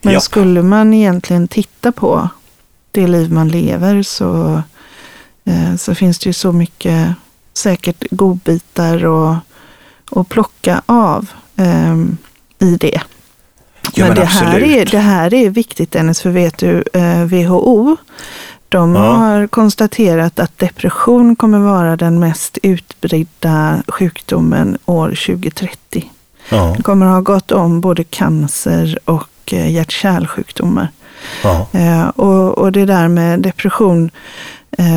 Men 0.01 0.13
ja. 0.13 0.19
skulle 0.19 0.61
man 0.61 0.93
egentligen 0.93 1.47
titta 1.47 1.91
på 1.91 2.29
det 2.91 3.07
liv 3.07 3.31
man 3.31 3.47
lever 3.47 4.03
så, 4.03 4.61
eh, 5.45 5.75
så 5.75 5.95
finns 5.95 6.19
det 6.19 6.29
ju 6.29 6.33
så 6.33 6.51
mycket 6.51 7.13
säkert 7.53 8.03
godbitar 8.11 9.05
och, 9.05 9.35
och 10.09 10.29
plocka 10.29 10.81
av 10.85 11.29
eh, 11.55 11.95
i 12.59 12.77
det. 12.79 13.01
Ja, 13.81 14.05
men, 14.05 14.07
men 14.07 14.15
det, 14.15 14.25
här 14.25 14.63
är, 14.63 14.85
det 14.85 14.99
här 14.99 15.33
är 15.33 15.49
viktigt 15.49 15.91
Dennis, 15.91 16.21
för 16.21 16.29
vet 16.29 16.57
du, 16.57 16.83
eh, 16.93 17.23
WHO, 17.23 17.97
de 18.71 18.95
ja. 18.95 19.01
har 19.01 19.47
konstaterat 19.47 20.39
att 20.39 20.59
depression 20.59 21.35
kommer 21.35 21.59
vara 21.59 21.95
den 21.95 22.19
mest 22.19 22.57
utbredda 22.63 23.83
sjukdomen 23.87 24.77
år 24.85 25.07
2030. 25.07 26.11
Ja. 26.49 26.73
Det 26.77 26.83
kommer 26.83 27.05
ha 27.05 27.21
gått 27.21 27.51
om 27.51 27.81
både 27.81 28.03
cancer 28.03 28.99
och 29.05 29.29
eh, 29.51 29.71
hjärt-kärlsjukdomar. 29.71 30.87
Ja. 31.43 31.67
Eh, 31.71 32.07
och, 32.07 32.57
och 32.57 32.71
det 32.71 32.85
där 32.85 33.07
med 33.07 33.39
depression, 33.39 34.11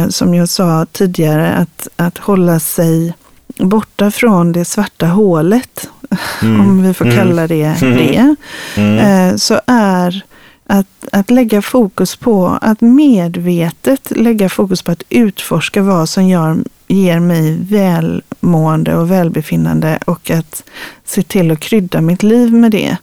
som 0.09 0.35
jag 0.35 0.49
sa 0.49 0.87
tidigare, 0.93 1.55
att, 1.55 1.89
att 1.97 2.19
hålla 2.19 2.61
sig 2.61 3.15
borta 3.59 4.11
från 4.11 4.53
det 4.53 4.65
svarta 4.65 5.07
hålet, 5.07 5.89
mm. 6.43 6.61
om 6.61 6.83
vi 6.83 6.95
får 6.95 7.05
mm. 7.05 7.17
kalla 7.17 7.47
det 7.47 7.83
mm. 7.83 7.97
det, 7.97 8.35
mm. 8.77 9.39
så 9.39 9.61
är 9.67 10.25
att, 10.67 10.87
att 11.13 11.31
lägga 11.31 11.63
fokus 11.63 12.17
på, 12.17 12.59
att 12.61 12.81
medvetet 12.81 14.13
lägga 14.17 14.49
fokus 14.49 14.83
på 14.83 14.93
att 14.93 15.03
utforska 15.09 15.83
vad 15.83 16.09
som 16.09 16.29
gör, 16.29 16.57
ger 16.87 17.21
mig 17.21 17.59
välmående 17.61 18.97
och 18.97 19.11
välbefinnande 19.11 19.99
och 20.07 20.31
att 20.31 20.65
se 21.07 21.23
till 21.23 21.51
att 21.51 21.61
krydda 21.61 22.01
mitt 22.01 22.23
liv 22.23 22.53
med 22.53 22.71
det. 22.73 22.97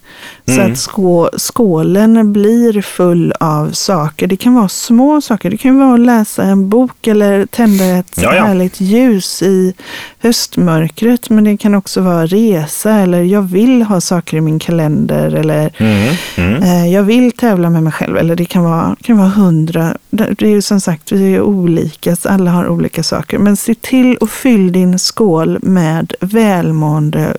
Så 0.46 0.52
Mm. 0.60 0.72
att 0.72 0.78
skå, 0.78 1.30
skålen 1.36 2.32
blir 2.32 2.82
full 2.82 3.32
av 3.40 3.70
saker. 3.72 4.26
Det 4.26 4.36
kan 4.36 4.54
vara 4.54 4.68
små 4.68 5.20
saker. 5.20 5.50
Det 5.50 5.56
kan 5.56 5.78
vara 5.78 5.94
att 5.94 6.00
läsa 6.00 6.42
en 6.42 6.68
bok 6.68 7.06
eller 7.06 7.46
tända 7.46 7.84
ett 7.84 8.12
Ja, 8.22 8.34
ja. 8.34 8.44
härligt 8.44 8.80
ljus 8.80 9.42
i 9.42 9.74
höstmörkret. 10.18 11.30
Men 11.30 11.44
det 11.44 11.56
kan 11.56 11.74
också 11.74 12.00
vara 12.00 12.26
resa 12.26 12.90
eller 12.94 13.22
jag 13.22 13.42
vill 13.42 13.82
ha 13.82 14.00
saker 14.00 14.36
i 14.36 14.40
min 14.40 14.58
kalender 14.58 15.34
eller 15.34 15.70
Mm. 15.78 16.14
Mm. 16.36 16.62
Eh, 16.62 16.88
Jag 16.92 17.02
vill 17.02 17.32
tävla 17.32 17.70
med 17.70 17.82
mig 17.82 17.92
själv, 17.92 18.16
eller 18.18 18.36
det 18.36 18.44
kan 18.44 18.64
vara, 18.64 18.96
kan 19.02 19.18
vara 19.18 19.28
hundra. 19.28 19.96
Det 20.10 20.42
är 20.42 20.46
ju 20.46 20.62
som 20.62 20.80
sagt, 20.80 21.12
vi 21.12 21.34
är 21.34 21.40
olika, 21.40 22.16
så 22.16 22.28
alla 22.28 22.50
har 22.50 22.68
olika 22.68 23.02
saker. 23.02 23.38
Men 23.38 23.56
se 23.56 23.74
till 23.74 24.18
att 24.20 24.30
fyll 24.30 24.72
din 24.72 24.98
skål 24.98 25.58
med 25.62 26.14
välmående 26.20 27.36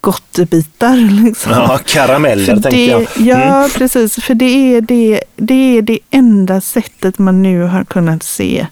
gottebitar. 0.00 0.96
Liksom. 1.24 1.52
Ja, 1.52 1.78
karameller 1.86 2.46
tänkte 2.46 2.80
jag. 2.80 3.06
Ja, 3.16 3.56
Mm. 3.58 3.70
precis. 3.70 4.14
För 4.24 4.34
det 4.34 4.44
är 4.76 4.80
det, 4.80 5.20
det 5.36 5.78
är 5.78 5.82
det 5.82 5.98
enda 6.10 6.60
sättet 6.60 7.18
man 7.18 7.42
nu 7.42 7.62
har 7.62 7.84
kunnat 7.84 8.22
se 8.22 8.66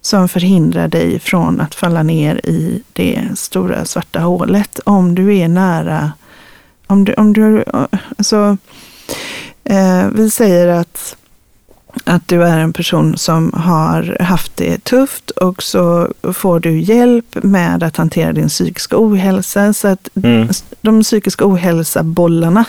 som 0.00 0.28
förhindrar 0.28 0.88
dig 0.88 1.20
från 1.20 1.60
att 1.60 1.74
falla 1.74 2.02
ner 2.02 2.34
i 2.46 2.82
det 2.92 3.20
stora 3.34 3.84
svarta 3.84 4.20
hålet. 4.20 4.80
Om 4.84 5.14
du 5.14 5.36
är 5.36 5.48
nära, 5.48 6.12
om 6.86 7.04
du, 7.04 7.14
om 7.14 7.32
du 7.32 7.64
alltså, 8.18 8.56
eh, 9.64 10.06
vi 10.12 10.30
säger 10.30 10.68
att 10.68 11.16
att 12.04 12.28
du 12.28 12.42
är 12.44 12.58
en 12.58 12.72
person 12.72 13.18
som 13.18 13.52
har 13.56 14.16
haft 14.20 14.56
det 14.56 14.84
tufft 14.84 15.30
och 15.30 15.62
så 15.62 16.08
får 16.34 16.60
du 16.60 16.80
hjälp 16.80 17.36
med 17.42 17.82
att 17.82 17.96
hantera 17.96 18.32
din 18.32 18.48
psykiska 18.48 18.96
ohälsa. 18.98 19.72
Så 19.72 19.88
att 19.88 20.08
Mm. 20.22 20.48
de 20.80 21.02
psykiska 21.02 21.44
ohälsa-bollarna, 21.46 22.64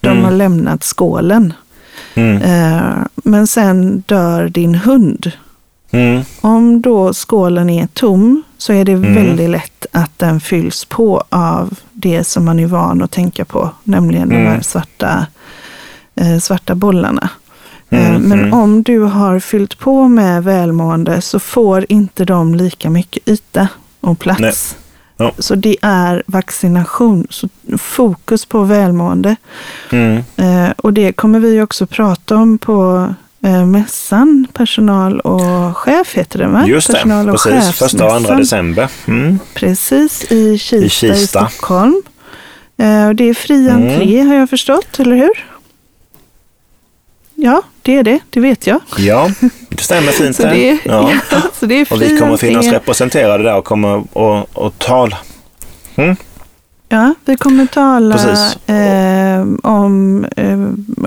de 0.00 0.08
Mm. 0.08 0.24
har 0.24 0.30
lämnat 0.32 0.84
skålen. 0.84 1.52
Mm. 2.14 2.42
Eh, 2.42 2.96
men 3.14 3.46
sen 3.46 4.00
dör 4.06 4.48
din 4.48 4.74
hund. 4.74 5.32
Mm. 5.90 6.22
Om 6.40 6.80
då 6.82 7.12
skålen 7.12 7.70
är 7.70 7.86
tom 7.86 8.42
så 8.58 8.72
är 8.72 8.84
det 8.84 8.92
Mm. 8.92 9.14
väldigt 9.14 9.50
lätt 9.50 9.86
att 9.92 10.18
den 10.18 10.40
fylls 10.40 10.84
på 10.84 11.24
av 11.28 11.74
det 11.92 12.24
som 12.24 12.44
man 12.44 12.60
är 12.60 12.66
van 12.66 13.02
att 13.02 13.10
tänka 13.10 13.44
på, 13.44 13.70
nämligen 13.84 14.28
de 14.28 14.34
Mm. 14.36 14.46
här 14.52 14.60
svarta, 14.60 15.26
eh, 16.14 16.38
svarta 16.38 16.74
bollarna. 16.74 17.28
Eh, 17.90 18.08
Mm, 18.10 18.22
Men 18.22 18.38
mm. 18.38 18.52
om 18.54 18.82
du 18.82 18.98
har 18.98 19.38
fyllt 19.40 19.78
på 19.78 20.08
med 20.08 20.44
välmående 20.44 21.20
så 21.20 21.38
får 21.38 21.86
inte 21.88 22.24
de 22.24 22.54
lika 22.54 22.90
mycket 22.90 23.28
yta 23.28 23.68
och 24.00 24.18
plats. 24.18 24.76
Ja. 25.16 25.32
Så 25.38 25.54
det 25.54 25.76
är 25.82 26.22
vaccination, 26.26 27.26
så 27.30 27.48
fokus 27.78 28.44
på 28.46 28.62
välmående. 28.62 29.36
Mm. 29.90 30.16
Eh, 30.36 30.70
och 30.76 30.92
det 30.92 31.12
kommer 31.12 31.40
vi 31.40 31.60
också 31.62 31.86
prata 31.86 32.36
om 32.36 32.58
på 32.58 33.08
eh, 33.44 33.66
mässan, 33.66 34.46
personal 34.52 35.20
och 35.20 35.76
chef 35.76 36.14
heter 36.14 36.38
den 36.38 36.52
va? 36.52 36.64
Just 36.66 36.86
det, 36.86 36.92
personal 36.94 37.28
och 37.30 37.42
precis. 37.42 37.78
Första 37.78 38.06
och 38.06 38.14
andra 38.14 38.34
december. 38.34 38.88
Mm. 39.06 39.38
Precis, 39.54 40.32
i 40.32 40.58
Kista 40.58 40.76
i, 40.86 40.88
Kista. 41.18 41.48
Stockholm. 41.48 42.02
Eh, 42.76 43.06
och 43.08 43.14
det 43.14 43.24
är 43.28 43.34
fri 43.34 43.68
Mm. 43.68 43.82
entré 43.82 44.20
har 44.20 44.34
jag 44.34 44.50
förstått, 44.50 45.00
eller 45.00 45.16
hur? 45.16 45.44
Ja, 47.40 47.62
det 47.82 47.94
är 47.96 48.02
det, 48.02 48.18
det 48.30 48.40
vet 48.40 48.66
jag. 48.66 48.80
Ja, 48.98 49.30
det 49.68 49.82
stämmer 49.82 50.12
fint 50.12 50.36
Så 50.36 50.42
det. 50.42 50.68
är, 50.70 50.78
Ja. 50.84 51.10
så 51.60 51.66
det 51.66 51.74
är 51.80 51.92
Och 51.92 52.02
vi 52.02 52.18
kommer 52.18 52.36
finnas 52.36 52.66
representerade 52.66 53.44
där 53.44 53.56
och 53.56 53.64
kommer 53.64 53.98
att 53.98 54.48
och 54.52 54.78
tala. 54.78 55.18
Mm. 55.96 56.16
Ja, 56.90 57.14
vi 57.24 57.36
kommer 57.36 57.66
tala 57.66 58.16
eh, 58.66 59.46
om, 59.62 60.24
eh, 60.36 60.58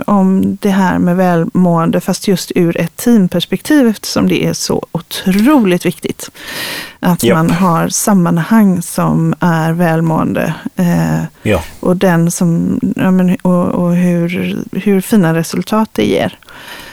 om 0.05 0.57
det 0.61 0.69
här 0.69 0.99
med 0.99 1.15
välmående, 1.17 2.01
fast 2.01 2.27
just 2.27 2.51
ur 2.55 2.77
ett 2.77 2.95
teamperspektiv 2.95 3.87
eftersom 3.87 4.27
det 4.27 4.45
är 4.45 4.53
så 4.53 4.85
otroligt 4.91 5.85
viktigt. 5.85 6.29
Att 6.99 7.23
Japp. 7.23 7.35
man 7.37 7.49
har 7.51 7.89
sammanhang 7.89 8.81
som 8.81 9.33
är 9.39 9.73
välmående. 9.73 10.53
Eh, 10.75 11.23
Ja. 11.43 11.63
och 11.79 11.97
den 11.97 12.31
som, 12.31 12.79
ja, 12.95 13.11
men, 13.11 13.35
och, 13.41 13.65
och 13.65 13.95
hur, 13.95 14.57
hur 14.71 15.01
fina 15.01 15.33
resultat 15.33 15.89
det 15.93 16.05
ger. 16.05 16.37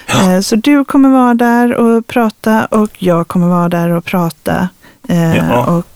Eh, 0.09 0.41
så 0.41 0.57
du 0.57 0.85
kommer 0.85 1.09
vara 1.09 1.35
där 1.35 1.75
och 1.75 2.07
prata 2.07 2.67
och 2.67 2.91
jag 2.99 3.29
kommer 3.29 3.47
vara 3.49 3.69
där 3.69 3.89
och 3.91 4.05
prata. 4.05 4.69
Ja. 5.07 5.15
eh, 5.15 5.69
Och 5.69 5.87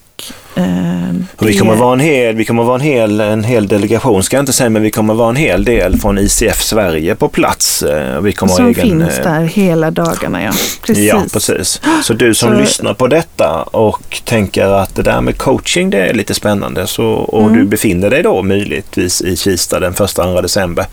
vi 0.55 1.53
det- 1.53 1.59
kommer 1.59 1.75
vara 1.75 1.93
en 1.93 2.01
hel, 2.01 2.35
vi 2.37 2.45
kommer 2.45 2.63
vara 2.63 2.75
en 2.75 2.81
hel, 2.81 3.21
en 3.21 3.45
hel 3.45 3.69
delegation, 3.69 4.23
ska 4.23 4.37
jag 4.37 4.43
inte 4.43 4.53
säga, 4.53 4.71
men 4.71 4.83
vi 4.83 4.91
kommer 4.91 5.15
vara 5.15 5.29
en 5.29 5.37
hel 5.37 5.65
del 5.65 5.99
från 6.01 6.19
ICF 6.19 6.63
Sverige 6.63 7.15
på 7.15 7.29
plats. 7.29 7.83
Eh, 7.83 8.21
Vi 8.21 8.33
kommer 8.33 8.53
som 8.53 8.67
egen, 8.67 8.83
finns 8.83 9.19
eh, 9.19 9.25
där 9.33 9.41
hela 9.45 9.91
dagarna, 9.91 10.43
ja. 10.43 10.53
Precis. 10.87 11.09
Ja, 11.13 11.23
precis. 11.33 11.81
Så 12.03 12.13
du 12.15 12.35
som 12.35 12.51
Så- 12.53 12.59
lyssnar 12.61 12.95
på 12.95 13.07
detta 13.07 13.63
och 13.63 14.21
tänker 14.25 14.67
att 14.67 14.95
det 14.95 15.03
där 15.03 15.21
med 15.21 15.39
coaching, 15.39 15.91
det 15.91 15.99
är 16.07 16.15
lite 16.15 16.35
spännande 16.35 16.87
så, 16.87 17.05
och 17.07 17.43
Mm. 17.47 17.59
du 17.59 17.65
befinner 17.65 18.11
dig 18.11 18.23
då 18.23 18.43
möjligtvis 18.43 19.21
i 19.23 19.37
Kista 19.37 19.81
den 19.81 19.95
1-2 19.95 20.43
december 20.43 20.87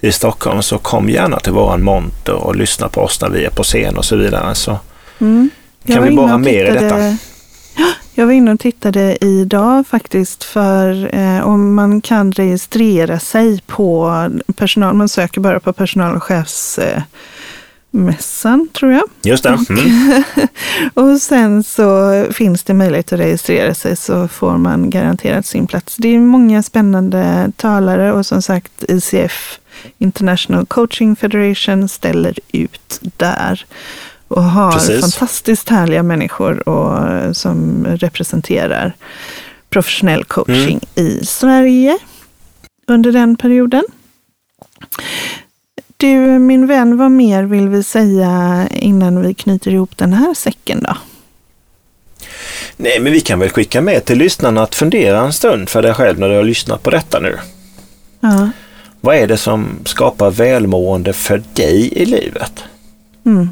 i 0.00 0.12
Stockholm, 0.12 0.62
så 0.62 0.78
kom 0.78 1.08
gärna 1.10 1.40
till 1.40 1.52
våran 1.52 1.82
monter 1.82 2.34
och 2.34 2.56
lyssna 2.56 2.88
på 2.88 3.00
oss 3.00 3.20
när 3.20 3.28
vi 3.28 3.44
är 3.44 3.50
på 3.50 3.62
scen 3.62 3.96
och 3.96 4.04
så 4.04 4.16
vidare. 4.16 4.54
Så 4.54 4.78
Mm. 5.20 5.50
Kan 5.86 6.02
vi 6.04 6.10
borra 6.10 6.38
mer 6.38 6.64
i 6.64 6.70
detta. 6.70 6.98
Ja, 7.76 7.84
Jag 8.14 8.26
var 8.26 8.32
inne 8.32 8.52
och 8.52 8.60
tittade 8.60 9.24
idag 9.24 9.86
faktiskt 9.86 10.44
för 10.44 11.14
eh, 11.14 11.46
om 11.46 11.74
man 11.74 12.00
kan 12.00 12.32
registrera 12.32 13.18
sig 13.18 13.60
på 13.66 14.12
personal. 14.56 14.94
Man 14.94 15.08
söker 15.08 15.40
bara 15.40 15.60
på 15.60 15.72
personal 15.72 16.16
och 16.16 16.22
chefsmässan 16.22 17.08
eh, 18.60 18.66
tror 18.72 18.92
jag. 18.92 19.02
Just 19.22 19.42
det. 19.42 19.58
Mm. 19.70 20.22
Och 20.94 21.20
sen 21.20 21.62
så 21.62 22.24
finns 22.32 22.64
det 22.64 22.74
möjlighet 22.74 23.12
att 23.12 23.20
registrera 23.20 23.74
sig 23.74 23.96
så 23.96 24.28
får 24.28 24.58
man 24.58 24.90
garanterat 24.90 25.46
sin 25.46 25.66
plats. 25.66 25.96
Det 25.96 26.08
är 26.08 26.18
många 26.18 26.62
spännande 26.62 27.52
talare 27.56 28.12
och 28.12 28.26
som 28.26 28.42
sagt 28.42 28.84
ICF, 28.88 29.58
International 29.98 30.66
Coaching 30.66 31.16
Federation, 31.16 31.88
ställer 31.88 32.38
ut 32.52 33.00
där. 33.16 33.64
Och 34.32 34.42
har 34.42 34.72
Precis. 34.72 35.00
fantastiskt 35.00 35.68
härliga 35.68 36.02
människor 36.02 36.68
och, 36.68 37.36
som 37.36 37.86
representerar 37.86 38.92
professionell 39.70 40.24
coaching 40.24 40.80
i 40.94 41.26
Sverige 41.26 41.98
under 42.86 43.12
den 43.12 43.36
perioden. 43.36 43.82
Du, 45.96 46.38
min 46.38 46.66
vän, 46.66 46.96
vad 46.96 47.10
mer 47.10 47.44
vill 47.44 47.68
vi 47.68 47.82
säga 47.82 48.68
innan 48.72 49.22
vi 49.22 49.34
knyter 49.34 49.70
ihop 49.70 49.96
den 49.96 50.12
här 50.12 50.34
säcken 50.34 50.82
då? 50.82 50.96
Nej, 52.76 53.00
men 53.00 53.12
vi 53.12 53.20
kan 53.20 53.38
väl 53.38 53.50
skicka 53.50 53.80
med 53.80 54.04
till 54.04 54.18
lyssnarna 54.18 54.62
att 54.62 54.74
fundera 54.74 55.20
en 55.20 55.32
stund 55.32 55.68
för 55.68 55.82
dig 55.82 55.94
själv 55.94 56.18
när 56.18 56.28
du 56.28 56.36
har 56.36 56.44
lyssnat 56.44 56.82
på 56.82 56.90
detta 56.90 57.20
nu. 57.20 57.38
Ja. 58.20 58.50
Vad 59.00 59.16
är 59.16 59.26
det 59.26 59.36
som 59.36 59.78
skapar 59.84 60.30
välmående 60.30 61.12
för 61.12 61.42
dig 61.54 61.92
i 61.92 62.04
livet? 62.04 62.64
Mm. 63.26 63.50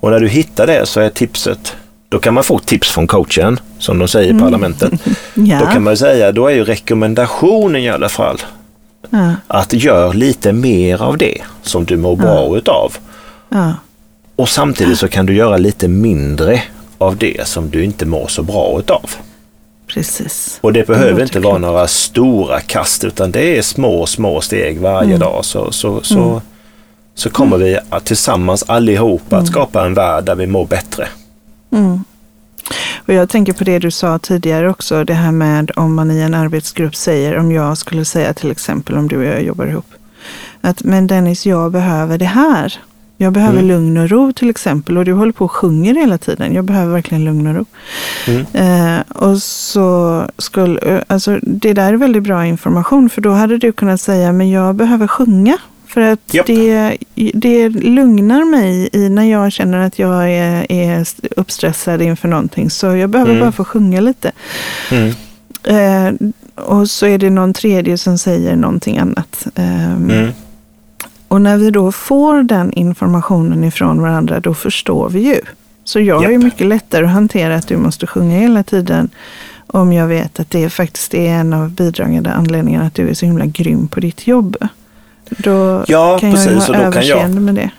Och 0.00 0.10
när 0.10 0.20
du 0.20 0.28
hittar 0.28 0.66
det 0.66 0.86
så 0.86 1.00
är 1.00 1.10
tipset, 1.10 1.76
då 2.08 2.18
kan 2.18 2.34
man 2.34 2.44
få 2.44 2.58
tips 2.58 2.90
från 2.90 3.06
coachen, 3.06 3.60
som 3.78 3.98
de 3.98 4.08
säger 4.08 4.34
i 4.34 4.38
parlamentet. 4.38 4.92
Ja. 5.38 5.60
Då 5.60 5.66
kan 5.66 5.82
man 5.82 5.96
säga, 5.96 6.32
då 6.32 6.46
är 6.46 6.54
ju 6.54 6.64
rekommendationen 6.64 7.82
i 7.82 7.88
alla 7.90 8.08
fall 8.08 8.38
ja. 9.10 9.32
att 9.46 9.72
gör 9.72 10.14
lite 10.14 10.52
mer 10.52 11.02
av 11.02 11.18
det 11.18 11.42
som 11.62 11.84
du 11.84 11.96
mår 11.96 12.16
bra 12.16 12.56
utav. 12.56 12.96
Ja. 13.48 13.72
Och 14.36 14.48
samtidigt 14.48 14.98
så 14.98 15.08
kan 15.08 15.26
du 15.26 15.34
göra 15.34 15.56
lite 15.56 15.88
mindre 15.88 16.62
av 16.98 17.16
det 17.16 17.48
som 17.48 17.70
du 17.70 17.84
inte 17.84 18.06
mår 18.06 18.26
så 18.26 18.42
bra 18.42 18.78
utav. 18.78 19.10
Precis. 19.86 20.58
Och 20.60 20.72
det 20.72 20.86
behöver 20.86 21.10
låter 21.10 21.22
inte 21.22 21.40
vara 21.40 21.58
några 21.58 21.86
stora 21.88 22.60
kast 22.60 23.04
utan 23.04 23.30
det 23.30 23.58
är 23.58 23.62
små, 23.62 24.06
små 24.06 24.40
steg 24.40 24.80
varje 24.80 25.08
Mm. 25.08 25.18
dag. 25.18 25.44
Så, 25.44 25.72
så, 25.72 26.02
så, 26.02 26.42
så 27.16 27.30
kommer 27.30 27.56
vi 27.58 27.78
att 27.88 28.04
tillsammans 28.04 28.64
allihopa 28.66 29.36
att 29.36 29.46
skapa 29.46 29.86
en 29.86 29.94
värld 29.94 30.24
där 30.24 30.34
vi 30.34 30.46
mår 30.46 30.66
bättre. 30.66 31.08
Mm. 31.72 32.04
Och 33.06 33.14
jag 33.14 33.28
tänker 33.28 33.52
på 33.52 33.64
det 33.64 33.78
du 33.78 33.90
sa 33.90 34.18
tidigare 34.18 34.70
också, 34.70 35.04
det 35.04 35.14
här 35.14 35.32
med 35.32 35.70
om 35.76 35.94
man 35.94 36.10
i 36.10 36.20
en 36.20 36.34
arbetsgrupp 36.34 36.96
säger, 36.96 37.38
om 37.38 37.52
jag 37.52 37.78
skulle 37.78 38.04
säga 38.04 38.34
till 38.34 38.50
exempel 38.50 38.96
om 38.96 39.08
du 39.08 39.16
och 39.16 39.24
jag 39.24 39.42
jobbar 39.42 39.66
ihop, 39.66 39.86
att 40.60 40.84
men 40.84 41.06
Dennis, 41.06 41.46
jag 41.46 41.72
behöver 41.72 42.18
det 42.18 42.24
här. 42.24 42.74
Jag 43.18 43.32
behöver 43.32 43.58
Mm. 43.58 43.68
lugn 43.68 43.96
och 43.96 44.10
ro 44.10 44.32
till 44.32 44.50
exempel 44.50 44.98
och 44.98 45.04
du 45.04 45.12
håller 45.12 45.32
på 45.32 45.44
och 45.44 45.52
sjunger 45.52 45.94
hela 45.94 46.18
tiden. 46.18 46.54
Jag 46.54 46.64
behöver 46.64 46.92
verkligen 46.92 47.24
lugn 47.24 47.46
och 47.46 47.54
ro. 47.54 47.64
Mm. 48.26 48.46
Eh, 48.52 49.00
och 49.08 49.38
så 49.42 50.22
skulle, 50.38 50.80
eh, 50.80 51.02
alltså 51.06 51.38
det 51.42 51.72
där 51.72 51.92
är 51.92 51.96
väldigt 51.96 52.22
bra 52.22 52.46
information 52.46 53.10
för 53.10 53.20
då 53.20 53.30
hade 53.30 53.58
du 53.58 53.72
kunnat 53.72 54.00
säga, 54.00 54.32
men 54.32 54.50
jag 54.50 54.74
behöver 54.74 55.06
sjunga 55.06 55.58
För 55.86 56.00
att 56.00 56.34
Japp. 56.34 56.46
det, 56.46 56.96
det 57.34 57.68
lugnar 57.68 58.44
mig 58.44 58.88
i 58.92 59.08
när 59.08 59.24
jag 59.24 59.52
känner 59.52 59.78
att 59.78 59.98
jag 59.98 60.30
är, 60.32 60.72
är 60.72 61.06
uppstressad 61.36 62.02
inför 62.02 62.28
någonting. 62.28 62.70
Så 62.70 62.86
jag 62.86 63.10
behöver 63.10 63.30
Mm. 63.30 63.40
bara 63.42 63.52
få 63.52 63.64
sjunga 63.64 64.00
lite. 64.00 64.32
Mm. 64.90 65.12
Eh, 65.64 66.28
och 66.64 66.90
så 66.90 67.06
är 67.06 67.18
det 67.18 67.30
någon 67.30 67.52
tredje 67.52 67.98
som 67.98 68.18
säger 68.18 68.56
någonting 68.56 68.98
annat. 68.98 69.46
Ehm, 69.54 70.10
Mm. 70.10 70.30
Och 71.28 71.40
när 71.42 71.56
vi 71.56 71.70
då 71.70 71.92
får 71.92 72.42
den 72.42 72.72
informationen 72.72 73.64
ifrån 73.64 74.00
varandra, 74.00 74.40
då 74.40 74.54
förstår 74.54 75.08
vi 75.08 75.20
ju. 75.20 75.40
Så 75.84 76.00
jag 76.00 76.32
Japp. 76.32 76.42
mycket 76.42 76.66
lättare 76.66 77.04
att 77.04 77.10
hantera 77.12 77.56
att 77.56 77.68
du 77.68 77.76
måste 77.76 78.06
sjunga 78.06 78.38
hela 78.38 78.62
tiden 78.62 79.10
om 79.66 79.92
jag 79.92 80.06
vet 80.06 80.40
att 80.40 80.50
det 80.50 80.70
faktiskt 80.70 81.14
är 81.14 81.28
en 81.30 81.52
av 81.52 81.70
bidragande 81.70 82.30
anledningarna 82.32 82.86
att 82.86 82.94
du 82.94 83.08
är 83.08 83.14
så 83.14 83.26
himla 83.26 83.46
grym 83.46 83.88
på 83.88 84.00
ditt 84.00 84.26
jobb. 84.26 84.56
Då 85.30 85.84
Ja, 85.86 86.18
kan 86.18 86.30
jag 86.30 86.38
precis. 86.38 86.66
ha 86.68 86.74
Och 86.78 86.84
då 86.84 86.92
kan 86.92 87.06
jag, 87.06 87.18
överseende 87.18 87.40
med 87.40 87.54
det. 87.54 87.70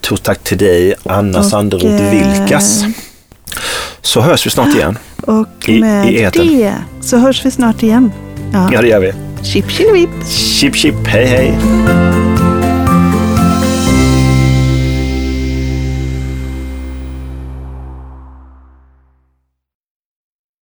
Stort 0.00 0.22
tack 0.22 0.44
till 0.44 0.58
dig 0.58 0.94
Anna 1.04 1.42
Sanderoth 1.42 1.86
eh, 2.02 2.10
Vilkas. 2.38 2.84
Så 4.02 4.20
hörs 4.20 4.46
vi 4.46 4.50
snart 4.50 4.74
igen. 4.74 4.98
Och 5.22 5.68
I- 5.68 5.80
med 5.80 6.12
i 6.12 6.22
etern. 6.22 6.46
det 6.46 6.74
så 7.00 7.16
hörs 7.16 7.44
vi 7.46 7.50
snart 7.50 7.82
igen. 7.82 8.12
Ja. 8.52 8.70
Ja, 8.72 8.82
det 8.82 8.88
gör 8.88 9.00
vi. 9.00 9.12
Chip 9.42 9.66
chilivipp. 9.68 10.10
Chip 10.58 10.74
chip, 10.74 10.94
hej 11.06 11.26
hej. 11.26 11.52